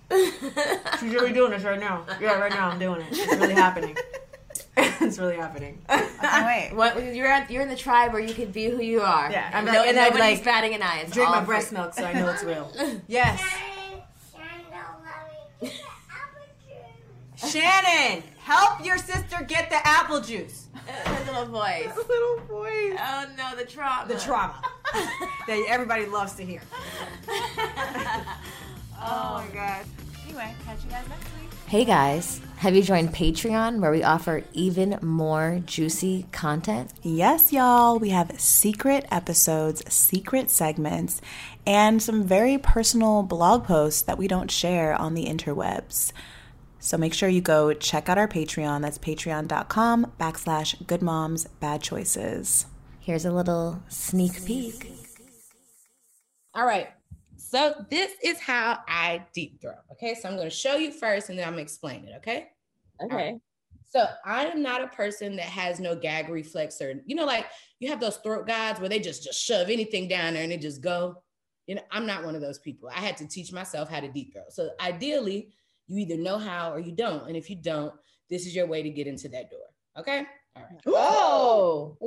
[1.00, 2.06] she's really doing this right now.
[2.22, 3.08] Yeah, right now I'm doing it.
[3.12, 3.96] It's really happening.
[4.78, 5.80] it's really happening.
[5.88, 6.76] I wait.
[6.76, 9.32] What, you're at, you're in the tribe where you can be who you are.
[9.32, 11.00] Yeah, I'm no, like- and I'd be nobody's like, batting an eye.
[11.04, 12.70] It's Drink all my breast milk so I know it's real.
[13.08, 13.42] Yes,
[17.46, 20.68] Shannon, help your sister get the apple juice.
[20.86, 21.96] Her little voice.
[21.96, 22.98] Little voice.
[23.00, 24.08] Oh no, the trauma.
[24.08, 24.62] The trauma
[25.48, 26.62] that everybody loves to hear.
[29.08, 29.86] Oh my god.
[30.26, 31.50] Anyway, catch you guys next week.
[31.68, 36.92] Hey guys, have you joined Patreon where we offer even more juicy content?
[37.04, 38.00] Yes, y'all.
[38.00, 41.22] We have secret episodes, secret segments,
[41.68, 46.12] and some very personal blog posts that we don't share on the interwebs.
[46.86, 48.84] So make sure you go check out our Patreon.
[48.84, 52.68] That's patreon.com backslash good moms bad choices.
[53.00, 54.92] Here's a little sneak peek.
[56.54, 56.90] All right.
[57.38, 59.74] So this is how I deep throw.
[59.94, 60.14] Okay.
[60.14, 62.18] So I'm going to show you first and then I'm going to explain it.
[62.18, 62.50] Okay.
[63.04, 63.40] Okay.
[63.88, 67.48] So I am not a person that has no gag reflex or, you know, like
[67.80, 70.58] you have those throat guys where they just, just shove anything down there and they
[70.58, 71.24] just go.
[71.66, 72.92] You know, I'm not one of those people.
[72.96, 74.44] I had to teach myself how to deep throw.
[74.50, 75.50] So ideally,
[75.88, 77.28] you either know how or you don't.
[77.28, 77.92] And if you don't,
[78.30, 79.60] this is your way to get into that door.
[79.98, 80.26] Okay.
[80.56, 80.80] All right.
[80.88, 82.06] Oh, ooh,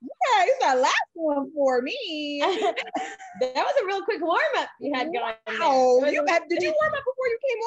[0.00, 2.38] yeah, it's that last one for me.
[2.40, 5.34] that was a real quick warm up you had going.
[5.46, 5.56] there.
[5.60, 7.66] Oh, That was you had, did you warm up before you came on?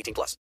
[0.00, 0.36] 18 plus.